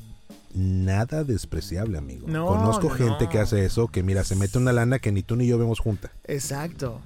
nada 0.55 1.25
despreciable, 1.25 1.99
amigo. 1.99 2.27
Conozco 2.27 2.91
gente 2.91 3.29
que 3.29 3.39
hace 3.39 3.65
eso, 3.65 3.89
que 3.89 4.03
mira, 4.03 4.25
se 4.25 4.37
mete 4.37 4.59
una 4.59 4.73
lana 4.73 4.99
que 4.99 5.13
ni 5.13 5.23
tú 5.23 5.37
ni 5.37 5.47
yo 5.47 5.59
vemos 5.59 5.81
junta. 5.81 6.11
Exacto. 6.25 7.01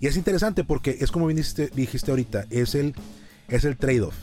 Y 0.00 0.06
es 0.06 0.16
interesante 0.16 0.64
porque 0.64 0.98
es 1.00 1.10
como 1.10 1.28
dijiste, 1.28 1.70
dijiste 1.74 2.10
ahorita, 2.10 2.46
es 2.50 2.74
el, 2.74 2.94
es 3.48 3.64
el 3.64 3.76
trade-off, 3.76 4.14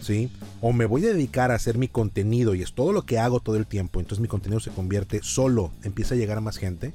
¿sí? 0.00 0.30
O 0.60 0.72
me 0.72 0.86
voy 0.86 1.04
a 1.06 1.12
dedicar 1.12 1.50
a 1.50 1.54
hacer 1.54 1.78
mi 1.78 1.88
contenido 1.88 2.54
y 2.54 2.62
es 2.62 2.72
todo 2.72 2.92
lo 2.92 3.02
que 3.02 3.18
hago 3.18 3.40
todo 3.40 3.56
el 3.56 3.66
tiempo, 3.66 4.00
entonces 4.00 4.20
mi 4.20 4.28
contenido 4.28 4.60
se 4.60 4.70
convierte 4.70 5.20
solo, 5.22 5.70
empieza 5.84 6.14
a 6.14 6.18
llegar 6.18 6.38
a 6.38 6.40
más 6.40 6.56
gente, 6.56 6.94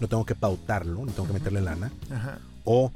no 0.00 0.08
tengo 0.08 0.24
que 0.24 0.34
pautarlo, 0.34 1.04
no 1.04 1.12
tengo 1.12 1.26
que 1.26 1.34
meterle 1.34 1.60
lana, 1.60 1.90
o 2.64 2.90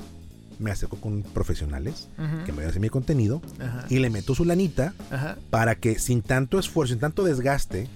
me 0.59 0.71
acerco 0.71 0.97
con 0.97 1.23
profesionales 1.23 2.09
que 2.47 2.53
me 2.53 2.65
hacen 2.65 2.83
mi 2.83 2.89
contenido 2.89 3.41
y 3.89 3.99
le 3.99 4.11
meto 4.11 4.35
su 4.35 4.45
lanita 4.45 4.95
para 5.51 5.75
que 5.77 5.99
sin 5.99 6.23
tanto 6.23 6.59
esfuerzo, 6.59 6.93
sin 6.93 7.01
tanto 7.01 7.25
desgaste, 7.25 7.89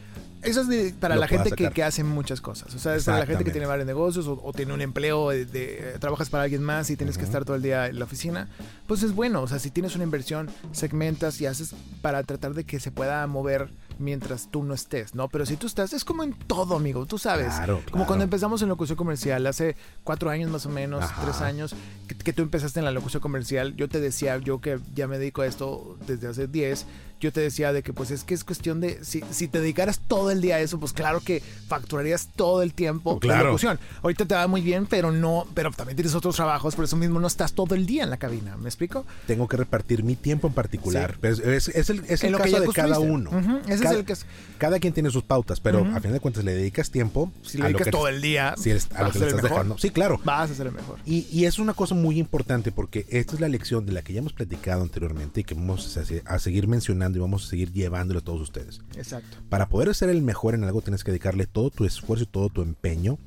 eso 0.42 0.68
es 0.72 0.92
para 0.94 1.14
la 1.16 1.29
gente 1.29 1.53
que, 1.53 1.83
hace 1.85 2.03
muchas 2.03 2.40
cosas. 2.40 2.75
O 2.75 2.79
sea, 2.79 2.96
es 2.96 3.05
para 3.05 3.20
la 3.20 3.27
gente 3.27 3.44
que 3.44 3.53
tiene 3.53 3.66
varios 3.66 3.87
negocios 3.87 4.27
o, 4.29 4.53
tiene 4.53 4.75
un 4.75 4.81
empleo, 4.81 5.31
de, 5.31 5.96
trabajas 6.01 6.31
para 6.31 6.44
alguien 6.44 6.62
más 6.62 6.90
y 6.90 6.96
tienes 6.96 7.16
que 7.16 7.25
estar 7.25 7.44
todo 7.44 7.57
el 7.57 7.62
día 7.62 7.87
en 7.87 7.98
la 7.98 8.05
oficina. 8.05 8.48
Pues 8.87 9.03
es 9.03 9.14
bueno. 9.14 9.42
O 9.42 9.48
sea, 9.48 9.59
si 9.61 9.70
tienes 9.70 9.94
una 9.94 10.05
inversión, 10.05 10.51
segmentas 10.72 11.40
y 11.40 11.46
haces 11.46 11.75
para 12.01 12.22
tratar 12.25 12.55
de 12.55 12.64
que 12.64 12.81
se 12.81 12.90
pueda 12.90 13.25
mover 13.29 13.68
mientras 14.03 14.49
tú 14.51 14.62
no 14.62 14.75
estés, 14.75 15.15
¿no? 15.15 15.29
Pero 15.29 15.47
si 15.47 15.57
tú 15.57 15.67
estás, 15.67 15.93
es 15.93 16.05
como 16.05 16.23
en 16.23 16.33
todo, 16.33 16.77
amigo, 16.77 17.07
tú 17.07 17.19
sabes. 17.19 17.55
Claro, 17.55 17.81
Como 17.91 18.07
cuando 18.07 18.25
empezamos 18.25 18.61
en 18.62 18.69
locución 18.69 18.97
comercial, 18.97 19.47
hace 19.47 19.77
cuatro 20.05 20.31
años 20.31 20.51
más 20.51 20.67
o 20.67 20.69
menos, 20.69 21.05
tres 21.23 21.41
años, 21.41 21.75
que, 22.09 22.17
que, 22.17 22.33
tú 22.33 22.43
empezaste 22.43 22.81
en 22.81 22.85
la 22.85 22.91
locución 22.91 23.23
comercial, 23.23 23.75
yo 23.77 23.88
te 23.88 24.01
decía, 24.01 24.38
yo 24.38 24.61
que 24.61 24.79
ya 24.95 25.07
me 25.07 25.19
dedico 25.19 25.43
a 25.43 25.47
esto 25.47 25.97
desde 26.07 26.29
hace 26.29 26.47
diez, 26.47 26.87
yo 27.23 27.33
te 27.33 27.41
decía 27.41 27.73
de 27.73 27.83
que 27.83 27.93
pues 27.93 28.11
es 28.11 28.25
que 28.25 28.35
es 28.35 28.43
cuestión 28.43 28.81
de, 28.81 29.05
si, 29.05 29.23
si 29.31 29.47
te 29.47 29.61
dedicaras 29.61 30.01
todo 30.01 30.31
el 30.31 30.41
día 30.41 30.57
a 30.57 30.61
eso, 30.61 30.81
pues 30.81 30.93
claro 30.93 31.21
que 31.21 31.41
facturarías 31.69 32.29
todo 32.35 32.63
el 32.63 32.75
tiempo 32.75 33.21
claro. 33.21 33.47
locución. 33.47 33.79
Ahorita 34.03 34.27
te 34.27 34.35
va 34.35 34.47
muy 34.49 34.61
bien, 34.61 34.87
pero 34.87 35.13
no, 35.13 35.47
pero 35.55 35.71
también 35.71 35.97
tienes 35.97 36.15
otros 36.17 36.35
trabajos, 36.35 36.75
por 36.75 36.85
eso 36.85 36.97
mismo 36.97 37.21
no 37.21 37.29
estás 37.29 37.53
todo 37.53 37.75
el 37.77 37.87
día 37.87 38.03
en 38.03 38.11
la 38.11 38.17
cabina, 38.17 38.57
¿me 38.57 38.69
explico? 38.69 39.07
Tengo 39.27 39.47
que 39.47 39.57
repartir 39.57 40.03
mi 40.03 40.17
tiempo 40.17 40.49
en 40.49 40.55
particular. 40.55 41.17
Es, 41.23 41.39
es, 41.69 41.91
el, 41.91 42.05
es 42.09 42.25
el 42.25 42.37
caso 42.37 42.61
de 42.61 42.69
cada 42.69 42.99
uno. 42.99 43.31
Ese 43.69 43.85
cada, 43.85 43.95
es 43.95 44.01
el 44.01 44.05
que 44.05 44.15
cada 44.59 44.81
quien 44.81 44.93
tiene 44.93 45.11
sus 45.11 45.23
pautas, 45.23 45.61
pero 45.61 45.87
a 45.95 46.01
fin 46.01 46.13
de 46.13 46.19
cuentas 46.19 46.43
le 46.45 46.55
dedicas 46.55 46.91
tiempo. 46.91 47.31
Si 47.43 47.59
le 47.59 47.65
dedicas 47.65 47.91
todo 47.91 48.09
el 48.09 48.21
día, 48.21 48.55
si 48.57 48.73
a 48.73 49.05
lo 49.05 49.13
que 49.13 49.19
le 49.21 49.27
estás 49.29 49.43
dejando. 49.43 49.79
Sí, 49.79 49.91
claro. 49.91 50.21
Vas 50.25 50.51
a 50.51 50.55
ser 50.55 50.67
el 50.67 50.73
mejor. 50.73 50.99
Y, 51.07 51.27
y, 51.31 51.45
es 51.45 51.59
una 51.59 51.75
cosa 51.75 51.95
muy 51.95 52.19
importante 52.19 52.73
porque 52.73 53.07
esta 53.11 53.35
es 53.35 53.41
la 53.41 53.49
lección 53.49 53.87
de 53.87 53.93
la 53.93 54.03
que 54.03 54.13
ya 54.13 54.21
hemos 54.21 54.33
platicado 54.33 54.83
anteriormente 54.83 55.41
y 55.41 55.45
que 55.45 55.55
vamos 55.55 55.97
a, 55.97 56.35
a 56.35 56.39
seguir 56.39 56.67
mencionando 56.67 57.12
y 57.18 57.20
vamos 57.20 57.44
a 57.44 57.48
seguir 57.48 57.72
llevando 57.72 57.83
llevándolo 57.83 58.20
a 58.20 58.25
todos 58.25 58.40
ustedes. 58.40 58.81
Exacto. 58.96 59.38
Para 59.48 59.68
poder 59.68 59.94
ser 59.94 60.09
el 60.09 60.22
mejor 60.22 60.55
en 60.55 60.64
algo 60.64 60.81
tienes 60.81 61.05
que 61.05 61.11
dedicarle 61.11 61.46
todo 61.46 61.70
tu 61.70 61.85
esfuerzo 61.85 62.25
y 62.25 62.27
todo 62.27 62.48
tu 62.48 62.62
empeño, 62.62 63.18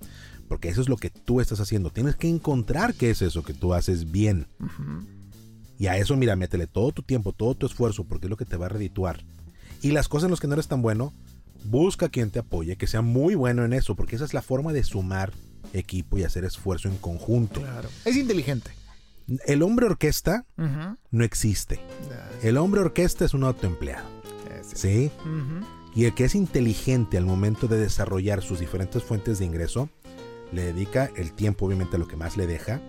porque 0.48 0.70
eso 0.70 0.82
es 0.82 0.90
lo 0.90 0.98
que 0.98 1.10
tú 1.10 1.42
estás 1.42 1.60
haciendo. 1.60 1.90
Tienes 1.90 2.16
que 2.16 2.28
encontrar 2.28 2.94
qué 2.94 3.10
es 3.10 3.22
eso 3.22 3.44
que 3.44 3.54
tú 3.54 3.74
haces 3.74 4.12
bien. 4.12 4.48
Y 5.78 5.88
a 5.88 5.98
eso, 5.98 6.16
mira, 6.16 6.36
métele 6.36 6.68
todo 6.68 6.92
tu 6.92 7.02
tiempo, 7.02 7.34
todo 7.34 7.56
tu 7.56 7.66
esfuerzo, 7.66 8.06
porque 8.06 8.28
es 8.28 8.30
lo 8.30 8.38
que 8.38 8.46
te 8.46 8.58
va 8.58 8.68
a 8.68 8.70
redituar. 8.70 9.24
Y 9.82 9.92
las 9.92 10.08
cosas 10.08 10.26
en 10.26 10.32
las 10.32 10.40
que 10.40 10.48
no 10.48 10.54
eres 10.54 10.68
tan 10.68 10.82
bueno, 10.82 11.14
busca 11.66 12.10
quien 12.10 12.32
te 12.32 12.40
apoye, 12.40 12.78
que 12.78 12.88
sea 12.88 13.02
muy 13.02 13.36
bueno 13.36 13.66
en 13.66 13.74
eso, 13.74 13.96
porque 13.96 14.16
esa 14.16 14.26
es 14.26 14.34
la 14.34 14.42
forma 14.42 14.74
de 14.74 14.84
sumar 14.84 15.34
equipo 15.74 16.18
y 16.18 16.24
hacer 16.24 16.46
esfuerzo 16.46 16.88
en 16.88 16.98
conjunto. 16.98 17.62
Claro. 17.62 17.90
Es 18.06 18.16
inteligente. 18.16 18.72
El 19.46 19.64
hombre 19.64 19.86
orquesta 19.86 20.46
no 20.58 21.24
existe. 21.24 21.80
El 22.44 22.58
hombre 22.58 22.82
orquesta 22.82 23.26
es 23.26 23.34
un 23.34 23.44
autoempleado. 23.44 24.08
¿Sí? 24.64 25.12
Y 25.96 26.06
el 26.06 26.14
que 26.14 26.26
es 26.26 26.36
inteligente 26.36 27.18
al 27.18 27.26
momento 27.26 27.68
de 27.68 27.78
desarrollar 27.78 28.42
sus 28.42 28.60
diferentes 28.60 29.04
fuentes 29.04 29.40
de 29.40 29.46
ingreso, 29.46 29.90
le 30.52 30.64
dedica 30.66 31.10
el 31.16 31.32
tiempo 31.34 31.66
obviamente 31.66 31.96
a 31.96 32.00
lo 32.00 32.08
que 32.08 32.18
más 32.18 32.36
le 32.38 32.48
deja, 32.48 32.82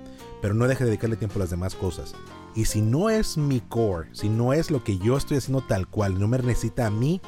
pero 0.43 0.55
no 0.55 0.67
deja 0.67 0.85
de 0.85 0.91
dedicarle 0.91 1.17
tiempo 1.17 1.39
a 1.39 1.41
las 1.41 1.51
demás 1.51 1.75
cosas. 1.75 2.15
Y 2.55 2.65
si 2.65 2.81
no 2.81 3.11
es 3.11 3.37
mi 3.37 3.61
core, 3.61 4.09
si 4.13 4.29
no 4.29 4.53
es 4.53 4.71
lo 4.71 4.83
que 4.83 4.99
yo 4.99 5.17
estoy 5.17 5.37
haciendo 5.37 5.63
tal 5.63 5.87
cual, 5.87 6.19
no 6.19 6.27
me 6.27 6.39
necesita 6.39 6.87
a 6.87 6.91
mí 6.91 7.21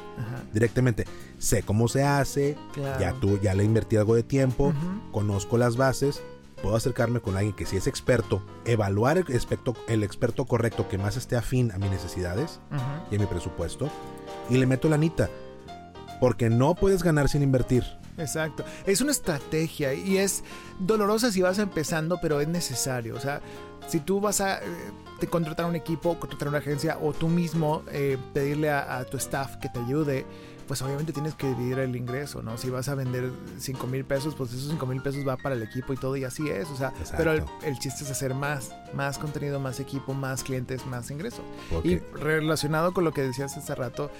directamente, 0.53 1.05
sé 1.37 1.63
cómo 1.63 1.87
se 1.87 2.03
hace, 2.03 2.57
ya 2.99 3.13
tú 3.13 3.39
ya 3.39 3.53
le 3.53 3.63
invertí 3.63 3.95
algo 3.95 4.15
de 4.15 4.23
tiempo, 4.23 4.73
conozco 5.11 5.57
las 5.57 5.77
bases, 5.77 6.21
puedo 6.61 6.75
acercarme 6.75 7.19
con 7.19 7.35
alguien 7.35 7.55
que 7.55 7.65
sí 7.65 7.77
es 7.77 7.87
experto, 7.87 8.43
evaluar 8.65 9.17
el 9.17 9.25
experto, 9.29 9.75
el 9.87 10.03
experto 10.03 10.45
correcto 10.45 10.87
que 10.87 10.97
más 10.97 11.17
esté 11.17 11.35
afín 11.35 11.71
a 11.71 11.77
mis 11.77 11.91
necesidades 11.91 12.59
y 13.11 13.15
a 13.15 13.19
mi 13.19 13.25
presupuesto, 13.25 13.89
y 14.49 14.57
le 14.57 14.65
meto 14.65 14.89
la 14.89 14.95
anita. 14.95 15.29
Porque 16.19 16.49
no 16.49 16.75
puedes 16.75 17.01
ganar 17.01 17.29
sin 17.29 17.43
invertir. 17.43 17.85
Exacto. 18.17 18.65
Es 18.85 18.99
una 19.01 19.11
estrategia 19.11 19.93
y 19.93 20.17
es 20.17 20.43
dolorosa 20.79 21.31
si 21.31 21.41
vas 21.41 21.59
empezando, 21.59 22.19
pero 22.21 22.41
es 22.41 22.47
necesario. 22.47 23.15
O 23.15 23.19
sea, 23.19 23.41
si 23.87 23.99
tú 23.99 24.19
vas 24.19 24.41
a 24.41 24.59
eh, 24.59 25.27
contratar 25.29 25.65
un 25.65 25.75
equipo, 25.75 26.19
contratar 26.19 26.49
una 26.49 26.59
agencia 26.59 26.97
o 27.01 27.13
tú 27.13 27.27
mismo 27.27 27.83
eh, 27.91 28.17
pedirle 28.33 28.69
a, 28.69 29.03
tu 29.05 29.17
staff 29.17 29.55
que 29.57 29.69
te 29.69 29.79
ayude, 29.79 30.25
pues 30.69 30.83
obviamente 30.83 31.11
tienes 31.13 31.33
que 31.33 31.47
dividir 31.47 31.79
el 31.79 31.95
ingreso, 31.95 32.43
¿no? 32.43 32.55
Si 32.59 32.69
vas 32.69 32.89
a 32.89 32.93
vender 32.93 33.31
5 33.57 33.87
mil 33.87 34.05
pesos, 34.05 34.35
pues 34.35 34.53
esos 34.53 34.69
5 34.69 34.85
mil 34.85 35.01
pesos 35.01 35.27
va 35.27 35.35
para 35.35 35.55
el 35.55 35.63
equipo 35.63 35.93
y 35.93 35.97
todo 35.97 36.15
y 36.15 36.25
así 36.25 36.47
es, 36.47 36.69
o 36.69 36.75
sea, 36.75 36.93
pero 37.17 37.33
el, 37.33 37.79
chiste 37.79 38.03
es 38.03 38.11
hacer 38.11 38.35
más, 38.35 38.69
más 38.93 39.17
contenido, 39.17 39.59
más 39.59 39.79
equipo, 39.79 40.13
más 40.13 40.43
clientes, 40.43 40.85
más 40.85 41.09
ingresos. 41.09 41.41
Y 41.83 41.97
relacionado 41.97 42.93
con 42.93 43.03
lo 43.03 43.11
que 43.11 43.23
decías 43.23 43.57
hace 43.57 43.73
rato, 43.73 44.11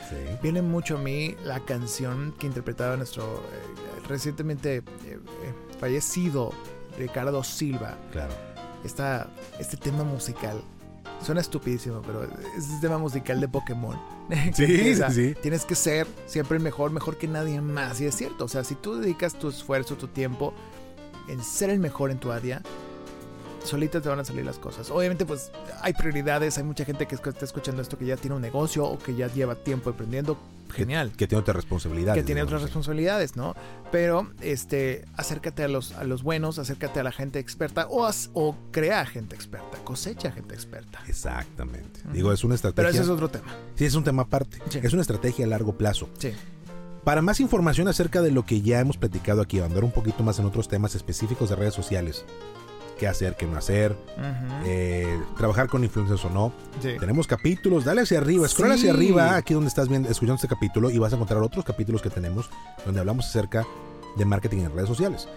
viene 0.41 0.63
mucho 0.63 0.97
a 0.97 0.99
mí 0.99 1.35
la 1.43 1.59
canción 1.59 2.33
que 2.39 2.47
interpretaba 2.47 2.97
nuestro 2.97 3.25
eh, 3.25 4.07
recientemente 4.07 4.77
eh, 4.77 4.83
eh, 5.05 5.19
fallecido 5.79 6.51
Ricardo 6.97 7.43
Silva. 7.43 7.95
Claro. 8.11 8.33
este 9.59 9.77
tema 9.77 10.03
musical 10.03 10.63
Suena 11.23 11.41
estupidísimo, 11.41 12.01
pero 12.01 12.23
es 12.57 12.69
el 12.69 12.79
tema 12.79 12.97
musical 12.97 13.39
de 13.39 13.47
Pokémon. 13.47 13.97
Sí, 14.53 14.95
sí. 14.95 15.33
Tienes 15.41 15.65
que 15.65 15.73
ser 15.73 16.05
siempre 16.27 16.57
el 16.57 16.63
mejor, 16.63 16.91
mejor 16.91 17.17
que 17.17 17.27
nadie 17.27 17.59
más. 17.61 17.99
Y 17.99 18.05
es 18.05 18.15
cierto, 18.15 18.45
o 18.45 18.47
sea, 18.47 18.63
si 18.63 18.75
tú 18.75 18.95
dedicas 18.99 19.33
tu 19.33 19.49
esfuerzo, 19.49 19.95
tu 19.95 20.07
tiempo 20.07 20.53
en 21.27 21.43
ser 21.43 21.71
el 21.71 21.79
mejor 21.79 22.11
en 22.11 22.19
tu 22.19 22.31
área, 22.31 22.61
solitas 23.63 24.01
te 24.01 24.09
van 24.09 24.19
a 24.19 24.25
salir 24.25 24.45
las 24.45 24.57
cosas. 24.57 24.89
Obviamente, 24.89 25.25
pues 25.25 25.51
hay 25.81 25.93
prioridades, 25.93 26.57
hay 26.57 26.63
mucha 26.63 26.85
gente 26.85 27.07
que 27.07 27.15
está 27.15 27.45
escuchando 27.45 27.81
esto 27.81 27.97
que 27.97 28.05
ya 28.05 28.17
tiene 28.17 28.35
un 28.35 28.41
negocio 28.41 28.85
o 28.85 28.97
que 28.97 29.15
ya 29.15 29.27
lleva 29.27 29.55
tiempo 29.55 29.89
emprendiendo. 29.89 30.37
Genial. 30.71 31.11
Que, 31.17 31.27
tiene 31.27 31.41
otras 31.41 31.55
responsabilidades. 31.55 32.21
Que 32.21 32.25
tiene 32.25 32.43
otras 32.43 32.61
responsabilidades, 32.61 33.35
¿no? 33.35 33.55
Pero, 33.91 34.31
este, 34.41 35.05
acércate 35.15 35.63
a 35.63 35.67
los, 35.67 35.93
a 35.93 36.03
los 36.03 36.21
buenos, 36.21 36.59
acércate 36.59 36.99
a 36.99 37.03
la 37.03 37.11
gente 37.11 37.39
experta 37.39 37.87
o, 37.89 38.07
o 38.33 38.55
crea 38.71 39.05
gente 39.05 39.35
experta, 39.35 39.77
cosecha 39.83 40.31
gente 40.31 40.53
experta. 40.53 41.01
Exactamente. 41.07 42.01
Digo, 42.13 42.31
es 42.31 42.43
una 42.43 42.55
estrategia. 42.55 42.89
Pero 42.89 42.89
ese 42.89 43.01
es 43.01 43.09
otro 43.09 43.29
tema. 43.29 43.47
Sí, 43.75 43.85
es 43.85 43.95
un 43.95 44.03
tema 44.03 44.23
aparte. 44.23 44.61
Es 44.71 44.93
una 44.93 45.01
estrategia 45.01 45.45
a 45.45 45.49
largo 45.49 45.73
plazo. 45.73 46.07
Sí. 46.19 46.33
Para 47.03 47.21
más 47.21 47.39
información 47.39 47.87
acerca 47.87 48.21
de 48.21 48.31
lo 48.31 48.45
que 48.45 48.61
ya 48.61 48.79
hemos 48.79 48.97
platicado 48.97 49.41
aquí, 49.41 49.59
andar 49.59 49.83
un 49.83 49.91
poquito 49.91 50.21
más 50.21 50.37
en 50.37 50.45
otros 50.45 50.67
temas 50.67 50.95
específicos 50.95 51.49
de 51.49 51.55
redes 51.55 51.73
sociales, 51.73 52.25
qué 52.99 53.07
hacer, 53.07 53.35
qué 53.35 53.47
no 53.47 53.57
hacer, 53.57 53.95
eh, 54.65 55.19
trabajar 55.37 55.67
con 55.67 55.83
influencers 55.83 56.23
o 56.25 56.29
no. 56.29 56.53
Tenemos 56.81 57.25
capítulos, 57.25 57.85
dale 57.85 58.01
hacia 58.01 58.19
arriba, 58.19 58.47
scroll 58.47 58.73
hacia 58.73 58.91
arriba, 58.91 59.35
aquí 59.35 59.53
donde 59.53 59.69
estás 59.69 59.87
viendo, 59.87 60.09
escuchando 60.09 60.35
este 60.35 60.47
capítulo 60.47 60.91
y 60.91 60.99
vas 60.99 61.13
a 61.13 61.15
encontrar 61.15 61.41
otros 61.41 61.65
capítulos 61.65 62.01
que 62.01 62.09
tenemos 62.09 62.49
donde 62.85 62.99
hablamos 62.99 63.25
acerca 63.25 63.65
de 64.17 64.25
marketing 64.25 64.59
en 64.59 64.75
redes 64.75 64.89
sociales. 64.89 65.27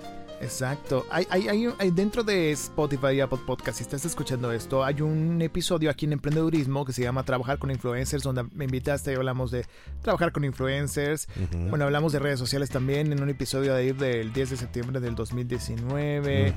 Exacto. 0.43 1.07
Hay, 1.11 1.27
hay, 1.31 1.69
hay, 1.79 1.91
dentro 1.93 2.25
de 2.25 2.51
Spotify 2.51 3.15
y 3.15 3.21
Apple 3.21 3.39
Podcast, 3.47 3.79
si 3.79 3.85
estás 3.85 4.05
escuchando 4.05 4.51
esto, 4.51 4.85
hay 4.85 5.01
un 5.01 5.41
episodio 5.41 5.89
aquí 5.89 6.07
en 6.07 6.15
Emprendedurismo 6.15 6.85
que 6.85 6.93
se 6.93 7.03
llama 7.03 7.23
Trabajar 7.23 7.59
con 7.59 7.71
Influencers, 7.71 8.25
donde 8.25 8.45
me 8.53 8.65
invitaste 8.65 9.13
y 9.13 9.15
hablamos 9.15 9.53
de 9.53 9.65
trabajar 10.03 10.33
con 10.33 10.45
influencers. 10.45 11.29
Bueno, 11.71 11.85
hablamos 11.85 12.13
de 12.13 12.19
redes 12.19 12.41
sociales 12.41 12.71
también 12.71 13.13
en 13.13 13.23
un 13.23 13.31
episodio 13.31 13.73
de 13.75 13.81
ahí 13.81 13.93
del 13.93 14.33
10 14.33 14.51
de 14.51 14.57
septiembre 14.57 15.01
del 15.01 15.15
2019. 15.15 16.55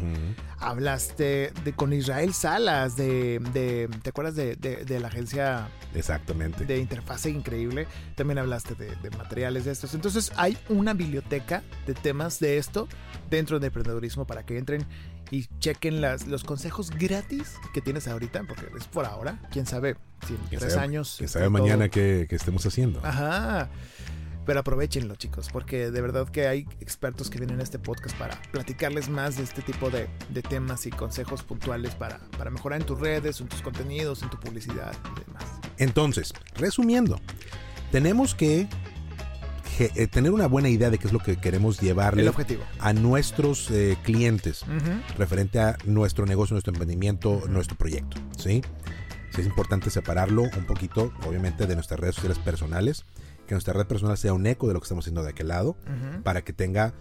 Hablaste 0.59 1.53
de, 1.63 1.73
con 1.73 1.93
Israel 1.93 2.33
Salas, 2.33 2.95
de, 2.95 3.39
de 3.53 3.87
¿te 4.01 4.09
acuerdas 4.09 4.35
de, 4.35 4.55
de, 4.55 4.99
la 4.99 5.09
agencia? 5.09 5.69
Exactamente. 5.93 6.65
De 6.65 6.79
interfase 6.79 7.29
increíble. 7.29 7.87
También 8.15 8.39
hablaste 8.39 8.73
de, 8.73 8.95
materiales 9.11 9.65
de 9.65 9.71
estos. 9.71 9.93
Entonces 9.93 10.31
hay 10.37 10.57
una 10.69 10.93
biblioteca 10.93 11.61
de 11.85 11.93
temas 11.93 12.39
de 12.39 12.57
esto 12.57 12.87
dentro 13.29 13.59
de 13.59 13.74
emprendedurismo 13.75 14.25
para 14.25 14.45
que 14.45 14.57
entren 14.57 14.85
y 15.31 15.47
chequen 15.59 16.01
las, 16.01 16.27
los 16.27 16.43
consejos 16.43 16.91
gratis 16.91 17.55
que 17.73 17.81
tienes 17.81 18.07
ahorita, 18.07 18.43
porque 18.47 18.67
es 18.77 18.85
por 18.87 19.05
ahora, 19.05 19.39
quién 19.51 19.65
sabe, 19.65 19.97
si 20.25 20.33
en 20.33 20.59
tres 20.59 20.77
años. 20.77 21.15
Quién 21.17 21.29
sabe 21.29 21.49
mañana 21.49 21.89
qué, 21.89 22.27
estemos 22.29 22.65
haciendo. 22.65 23.01
Ajá. 23.03 23.69
Pero 24.45 24.59
aprovechenlo, 24.59 25.15
chicos, 25.15 25.49
porque 25.51 25.89
de 25.89 26.01
verdad 26.01 26.29
que 26.29 26.47
hay 26.47 26.67
expertos 26.79 27.31
que 27.31 27.39
vienen 27.39 27.59
a 27.59 27.63
este 27.63 27.79
podcast 27.79 28.15
para 28.15 28.39
platicarles 28.51 29.09
más 29.09 29.37
de 29.37 29.43
este 29.43 29.63
tipo 29.63 29.89
de, 29.89 30.07
de 30.29 30.41
temas 30.43 30.85
y 30.85 30.91
consejos 30.91 31.41
puntuales 31.41 31.95
para, 31.95 32.19
para 32.37 32.51
mejorar 32.51 32.79
en 32.79 32.85
tus 32.85 32.99
redes, 32.99 33.41
en 33.41 33.47
tus 33.47 33.63
contenidos, 33.63 34.21
en 34.21 34.29
tu 34.29 34.39
publicidad 34.39 34.93
y 35.15 35.25
demás. 35.25 35.45
Entonces, 35.79 36.31
resumiendo, 36.55 37.19
tenemos 37.91 38.35
que 38.35 38.67
eh, 39.79 40.07
tener 40.07 40.31
una 40.31 40.47
buena 40.47 40.69
idea 40.69 40.89
de 40.89 40.97
qué 40.97 41.07
es 41.07 41.13
lo 41.13 41.19
que 41.19 41.37
queremos 41.37 41.79
llevarle 41.79 42.31
a 42.79 42.93
nuestros 42.93 43.69
eh, 43.71 43.97
clientes 44.03 44.65
referente 45.17 45.59
a 45.59 45.77
nuestro 45.85 46.25
negocio, 46.25 46.53
nuestro 46.53 46.71
emprendimiento, 46.71 47.43
nuestro 47.47 47.77
proyecto. 47.77 48.17
¿sí? 48.37 48.61
sí 49.31 49.41
es 49.41 49.47
importante 49.47 49.89
separarlo 49.89 50.43
un 50.43 50.65
poquito, 50.65 51.13
obviamente, 51.27 51.67
de 51.67 51.75
nuestras 51.75 51.99
redes 51.99 52.15
sociales 52.15 52.39
personales, 52.39 53.05
que 53.47 53.53
nuestra 53.53 53.73
red 53.73 53.85
personal 53.85 54.17
sea 54.17 54.33
un 54.33 54.45
eco 54.47 54.67
de 54.67 54.73
lo 54.73 54.79
que 54.79 54.85
estamos 54.85 55.03
haciendo 55.03 55.23
de 55.23 55.29
aquel 55.29 55.49
lado, 55.49 55.75
para 56.23 56.43
que 56.43 56.53
tenga 56.53 56.93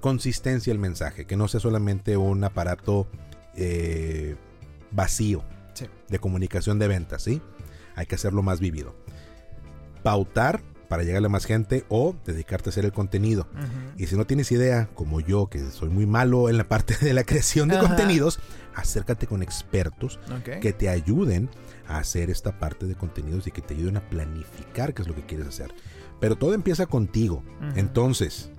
consistencia 0.00 0.72
el 0.72 0.78
mensaje, 0.78 1.26
que 1.26 1.36
no 1.36 1.48
sea 1.48 1.60
solamente 1.60 2.16
un 2.16 2.44
aparato 2.44 3.08
eh, 3.56 4.36
vacío 4.90 5.44
de 6.08 6.18
comunicación 6.18 6.78
de 6.78 6.88
ventas, 6.88 7.22
¿sí? 7.22 7.40
Hay 7.94 8.06
que 8.06 8.14
hacerlo 8.14 8.42
más 8.42 8.60
vivido. 8.60 8.94
Pautar 10.02 10.62
para 10.88 11.02
llegarle 11.02 11.26
a 11.26 11.30
más 11.30 11.44
gente 11.44 11.84
o 11.88 12.16
dedicarte 12.24 12.68
a 12.68 12.70
hacer 12.70 12.84
el 12.84 12.92
contenido. 12.92 13.46
Y 13.96 14.06
si 14.06 14.16
no 14.16 14.26
tienes 14.26 14.50
idea, 14.52 14.88
como 14.94 15.20
yo, 15.20 15.48
que 15.48 15.58
soy 15.70 15.88
muy 15.90 16.06
malo 16.06 16.48
en 16.48 16.56
la 16.56 16.64
parte 16.64 16.96
de 17.00 17.12
la 17.12 17.24
creación 17.24 17.68
de 17.68 17.78
contenidos, 17.78 18.40
acércate 18.74 19.26
con 19.26 19.42
expertos 19.42 20.18
que 20.60 20.72
te 20.72 20.88
ayuden 20.88 21.50
a 21.86 21.98
hacer 21.98 22.30
esta 22.30 22.58
parte 22.58 22.86
de 22.86 22.94
contenidos 22.94 23.46
y 23.46 23.50
que 23.50 23.62
te 23.62 23.74
ayuden 23.74 23.96
a 23.98 24.08
planificar 24.08 24.94
qué 24.94 25.02
es 25.02 25.08
lo 25.08 25.14
que 25.14 25.26
quieres 25.26 25.46
hacer. 25.46 25.74
Pero 26.20 26.36
todo 26.36 26.54
empieza 26.54 26.86
contigo. 26.86 27.42
Entonces, 27.76 28.50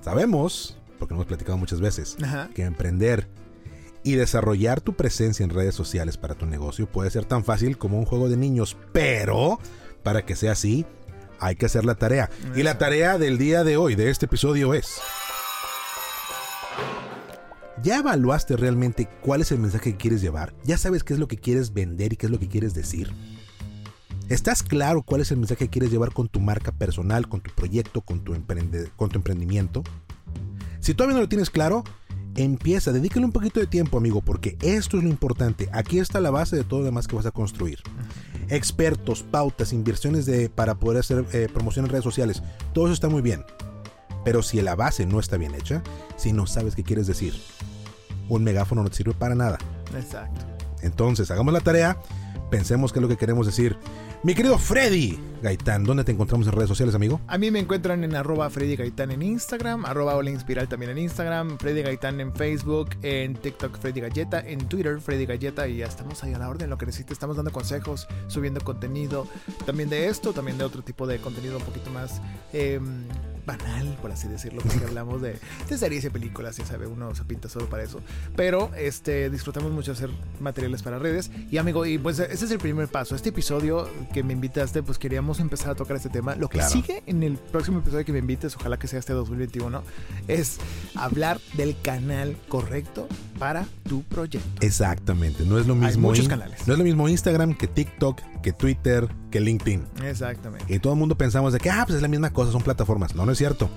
sabemos, 0.00 0.78
porque 0.98 1.14
lo 1.14 1.18
hemos 1.18 1.28
platicado 1.28 1.56
muchas 1.56 1.80
veces, 1.80 2.16
que 2.54 2.62
emprender 2.62 3.28
y 4.02 4.14
desarrollar 4.14 4.80
tu 4.80 4.94
presencia 4.94 5.44
en 5.44 5.50
redes 5.50 5.74
sociales 5.74 6.16
para 6.16 6.34
tu 6.34 6.46
negocio 6.46 6.86
puede 6.90 7.10
ser 7.10 7.26
tan 7.26 7.44
fácil 7.44 7.76
como 7.76 7.98
un 7.98 8.06
juego 8.06 8.28
de 8.28 8.36
niños, 8.36 8.76
pero 8.92 9.58
para 10.02 10.24
que 10.24 10.36
sea 10.36 10.52
así, 10.52 10.86
hay 11.40 11.56
que 11.56 11.66
hacer 11.66 11.84
la 11.84 11.94
tarea. 11.94 12.30
Y 12.54 12.62
la 12.62 12.78
tarea 12.78 13.18
del 13.18 13.38
día 13.38 13.64
de 13.64 13.76
hoy, 13.76 13.94
de 13.94 14.10
este 14.10 14.26
episodio, 14.26 14.74
es... 14.74 15.00
¿Ya 17.82 17.98
evaluaste 17.98 18.56
realmente 18.56 19.08
cuál 19.22 19.40
es 19.40 19.52
el 19.52 19.58
mensaje 19.58 19.92
que 19.92 19.96
quieres 19.96 20.20
llevar? 20.20 20.52
¿Ya 20.64 20.76
sabes 20.76 21.02
qué 21.02 21.14
es 21.14 21.18
lo 21.18 21.28
que 21.28 21.38
quieres 21.38 21.72
vender 21.72 22.12
y 22.12 22.16
qué 22.16 22.26
es 22.26 22.32
lo 22.32 22.38
que 22.38 22.48
quieres 22.48 22.74
decir? 22.74 23.10
¿Estás 24.28 24.62
claro 24.62 25.02
cuál 25.02 25.22
es 25.22 25.30
el 25.30 25.38
mensaje 25.38 25.64
que 25.64 25.70
quieres 25.70 25.90
llevar 25.90 26.12
con 26.12 26.28
tu 26.28 26.40
marca 26.40 26.72
personal, 26.72 27.26
con 27.26 27.40
tu 27.40 27.50
proyecto, 27.52 28.02
con 28.02 28.22
tu, 28.22 28.32
con 28.96 29.08
tu 29.08 29.18
emprendimiento? 29.18 29.82
Si 30.80 30.94
todavía 30.94 31.14
no 31.14 31.22
lo 31.22 31.28
tienes 31.28 31.48
claro, 31.48 31.82
empieza, 32.36 32.92
dedícale 32.92 33.24
un 33.24 33.32
poquito 33.32 33.60
de 33.60 33.66
tiempo, 33.66 33.98
amigo, 33.98 34.20
porque 34.20 34.56
esto 34.62 34.98
es 34.98 35.02
lo 35.02 35.08
importante. 35.08 35.68
Aquí 35.72 35.98
está 35.98 36.20
la 36.20 36.30
base 36.30 36.56
de 36.56 36.64
todo 36.64 36.80
lo 36.80 36.86
demás 36.86 37.08
que 37.08 37.16
vas 37.16 37.26
a 37.26 37.30
construir. 37.30 37.80
Expertos, 38.50 39.22
pautas, 39.22 39.72
inversiones 39.72 40.26
de, 40.26 40.48
para 40.48 40.74
poder 40.74 41.00
hacer 41.00 41.24
eh, 41.32 41.48
promoción 41.52 41.86
en 41.86 41.90
redes 41.92 42.04
sociales, 42.04 42.42
todo 42.72 42.86
eso 42.86 42.94
está 42.94 43.08
muy 43.08 43.22
bien. 43.22 43.44
Pero 44.24 44.42
si 44.42 44.60
la 44.60 44.74
base 44.74 45.06
no 45.06 45.20
está 45.20 45.36
bien 45.36 45.54
hecha, 45.54 45.82
si 46.16 46.32
no 46.32 46.46
sabes 46.46 46.74
qué 46.74 46.82
quieres 46.82 47.06
decir, 47.06 47.34
un 48.28 48.44
megáfono 48.44 48.82
no 48.82 48.90
te 48.90 48.96
sirve 48.96 49.14
para 49.14 49.34
nada. 49.34 49.58
Exacto. 49.94 50.44
Entonces, 50.82 51.30
hagamos 51.30 51.54
la 51.54 51.60
tarea, 51.60 51.98
pensemos 52.50 52.92
qué 52.92 52.98
es 52.98 53.02
lo 53.02 53.08
que 53.08 53.16
queremos 53.16 53.46
decir 53.46 53.76
mi 54.22 54.34
querido 54.34 54.58
Freddy 54.58 55.18
Gaitán, 55.42 55.84
¿dónde 55.84 56.04
te 56.04 56.12
encontramos 56.12 56.46
en 56.46 56.52
redes 56.52 56.68
sociales, 56.68 56.94
amigo? 56.94 57.20
A 57.26 57.38
mí 57.38 57.50
me 57.50 57.58
encuentran 57.58 58.04
en 58.04 58.14
arroba 58.14 58.50
Freddy 58.50 58.76
Gaitán 58.76 59.10
en 59.10 59.22
Instagram, 59.22 59.86
arroba 59.86 60.14
Ola 60.16 60.30
Inspiral 60.30 60.68
también 60.68 60.90
en 60.90 60.98
Instagram, 60.98 61.56
Freddy 61.58 61.82
Gaitán 61.82 62.20
en 62.20 62.34
Facebook, 62.34 62.90
en 63.02 63.34
TikTok 63.34 63.78
Freddy 63.78 64.00
Galleta, 64.00 64.40
en 64.40 64.68
Twitter 64.68 65.00
Freddy 65.00 65.24
Galleta 65.24 65.66
y 65.66 65.78
ya 65.78 65.86
estamos 65.86 66.22
ahí 66.22 66.34
a 66.34 66.38
la 66.38 66.50
orden, 66.50 66.68
lo 66.68 66.76
que 66.76 66.84
necesites, 66.84 67.12
estamos 67.12 67.36
dando 67.36 67.52
consejos, 67.52 68.06
subiendo 68.26 68.60
contenido, 68.60 69.26
también 69.64 69.88
de 69.88 70.08
esto, 70.08 70.34
también 70.34 70.58
de 70.58 70.64
otro 70.64 70.82
tipo 70.82 71.06
de 71.06 71.18
contenido 71.18 71.56
un 71.56 71.64
poquito 71.64 71.90
más... 71.90 72.20
Eh, 72.52 72.78
banal, 73.46 73.96
por 74.00 74.12
así 74.12 74.28
decirlo, 74.28 74.62
porque 74.62 74.84
hablamos 74.84 75.22
de, 75.22 75.38
series 75.76 76.04
y 76.04 76.10
películas, 76.10 76.56
ya 76.56 76.66
sabe, 76.66 76.86
uno 76.86 77.14
se 77.14 77.24
pinta 77.24 77.48
solo 77.48 77.68
para 77.68 77.82
eso. 77.82 78.00
Pero 78.36 78.70
este, 78.76 79.30
disfrutamos 79.30 79.72
mucho 79.72 79.92
hacer 79.92 80.10
materiales 80.40 80.82
para 80.82 80.98
redes. 80.98 81.30
Y 81.50 81.58
amigo, 81.58 81.86
y 81.86 81.98
pues 81.98 82.18
ese 82.18 82.44
es 82.44 82.50
el 82.50 82.58
primer 82.58 82.88
paso. 82.88 83.14
Este 83.14 83.30
episodio 83.30 83.88
que 84.12 84.22
me 84.22 84.32
invitaste, 84.32 84.82
pues 84.82 84.98
queríamos 84.98 85.40
empezar 85.40 85.70
a 85.70 85.74
tocar 85.74 85.96
este 85.96 86.08
tema. 86.08 86.34
Lo 86.34 86.48
que 86.48 86.62
sigue 86.62 87.02
en 87.06 87.22
el 87.22 87.36
próximo 87.36 87.78
episodio 87.80 88.04
que 88.04 88.12
me 88.12 88.18
invites, 88.18 88.56
ojalá 88.56 88.78
que 88.78 88.88
sea 88.88 88.98
este 88.98 89.12
2021, 89.12 89.82
es 90.28 90.58
hablar 90.94 91.40
del 91.54 91.76
canal 91.80 92.36
correcto 92.48 93.08
para 93.38 93.66
tu 93.88 94.02
proyecto. 94.02 94.48
Exactamente, 94.60 95.44
no 95.44 95.58
es 95.58 95.66
lo 95.66 95.74
mismo. 95.74 96.08
muchos 96.08 96.28
canales. 96.28 96.66
No 96.66 96.74
es 96.74 96.78
lo 96.78 96.84
mismo 96.84 97.08
Instagram 97.08 97.54
que 97.54 97.66
TikTok, 97.66 98.20
que 98.42 98.52
Twitter, 98.52 99.08
que 99.30 99.40
LinkedIn. 99.40 99.84
Exactamente. 100.04 100.72
Y 100.72 100.78
todo 100.78 100.92
el 100.92 100.98
mundo 100.98 101.16
pensamos 101.16 101.52
de 101.52 101.58
que, 101.58 101.70
ah, 101.70 101.84
pues 101.86 101.96
es 101.96 102.02
la 102.02 102.08
misma 102.08 102.30
cosa, 102.32 102.52
son 102.52 102.62
plataformas. 102.62 103.14
No, 103.14 103.26
no 103.26 103.32
es 103.32 103.38
cierto. 103.38 103.70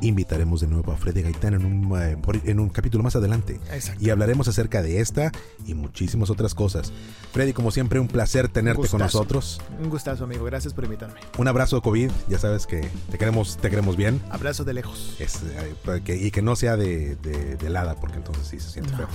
Invitaremos 0.00 0.60
de 0.60 0.66
nuevo 0.66 0.92
a 0.92 0.96
Freddy 0.96 1.22
Gaitán 1.22 1.54
en 1.54 1.64
un, 1.64 1.98
eh, 1.98 2.16
en 2.44 2.60
un 2.60 2.68
capítulo 2.68 3.02
más 3.02 3.16
adelante. 3.16 3.60
Y 4.00 4.10
hablaremos 4.10 4.48
acerca 4.48 4.82
de 4.82 5.00
esta 5.00 5.32
y 5.66 5.74
muchísimas 5.74 6.30
otras 6.30 6.54
cosas. 6.54 6.92
Freddy, 7.32 7.52
como 7.52 7.70
siempre, 7.70 8.00
un 8.00 8.08
placer 8.08 8.48
tenerte 8.48 8.88
con 8.88 9.00
nosotros. 9.00 9.60
Un 9.80 9.88
gustazo, 9.88 10.24
amigo. 10.24 10.44
Gracias 10.44 10.74
por 10.74 10.84
invitarme. 10.84 11.20
Un 11.38 11.48
abrazo 11.48 11.76
de 11.76 11.82
COVID. 11.82 12.10
Ya 12.28 12.38
sabes 12.38 12.66
que 12.66 12.88
te 13.10 13.18
queremos, 13.18 13.56
te 13.56 13.70
queremos 13.70 13.96
bien. 13.96 14.20
Abrazo 14.30 14.64
de 14.64 14.74
lejos. 14.74 15.16
Eh, 15.18 16.18
y 16.20 16.30
que 16.30 16.42
no 16.42 16.56
sea 16.56 16.76
de, 16.76 17.16
de, 17.16 17.66
helada, 17.66 17.94
porque 17.94 18.16
entonces 18.16 18.46
sí 18.46 18.60
se 18.60 18.70
siente 18.70 18.92
feo. 18.94 19.08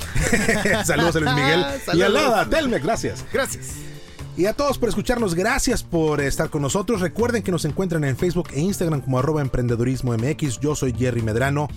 Saludos 0.85 1.15
a 1.15 1.19
Luis 1.19 1.35
Miguel. 1.35 1.65
y 1.93 2.01
a 2.01 2.09
Lada, 2.09 2.49
Telmex, 2.49 2.83
gracias. 2.83 3.25
Gracias. 3.31 3.75
Y 4.39 4.45
a 4.45 4.54
todos 4.54 4.78
por 4.78 4.88
escucharnos, 4.88 5.36
gracias 5.36 5.84
por 5.84 6.21
estar 6.21 6.49
con 6.49 6.62
nosotros. 6.62 7.02
Recuerden 7.02 7.43
que 7.43 7.52
nos 7.52 7.65
encuentran 7.65 8.06
en 8.06 8.15
Facebook 8.15 8.47
e 8.54 8.62
Instagram 8.62 9.02
como 9.02 9.19
arroba 9.19 9.41
emprendedurismo 9.41 10.13
MX. 10.13 10.62
Yo 10.62 10.78
soy 10.78 10.93
Jerry 10.97 11.21
Medrano. 11.21 11.67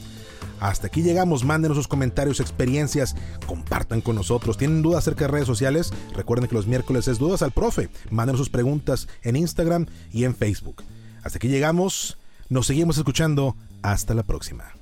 Hasta 0.61 0.87
aquí 0.87 1.03
llegamos, 1.03 1.43
mándenos 1.45 1.77
sus 1.77 1.89
comentarios, 1.89 2.39
experiencias, 2.39 3.17
compartan 3.49 4.01
con 4.01 4.15
nosotros. 4.15 4.59
¿Tienen 4.59 4.81
dudas 4.81 4.99
acerca 4.99 5.25
de 5.25 5.33
redes 5.33 5.49
sociales? 5.49 5.93
Recuerden 6.15 6.49
que 6.49 6.55
los 6.55 6.69
miércoles 6.69 7.09
es 7.09 7.19
Dudas 7.19 7.43
al 7.43 7.51
Profe. 7.51 7.89
Mándenos 8.11 8.39
sus 8.39 8.49
preguntas 8.49 9.09
en 9.23 9.35
Instagram 9.35 9.87
y 10.13 10.23
en 10.23 10.37
Facebook. 10.37 10.85
Hasta 11.25 11.39
aquí 11.39 11.49
llegamos, 11.49 12.17
nos 12.49 12.69
seguimos 12.69 12.97
escuchando. 12.97 13.57
Hasta 13.83 14.15
la 14.15 14.23
próxima. 14.23 14.82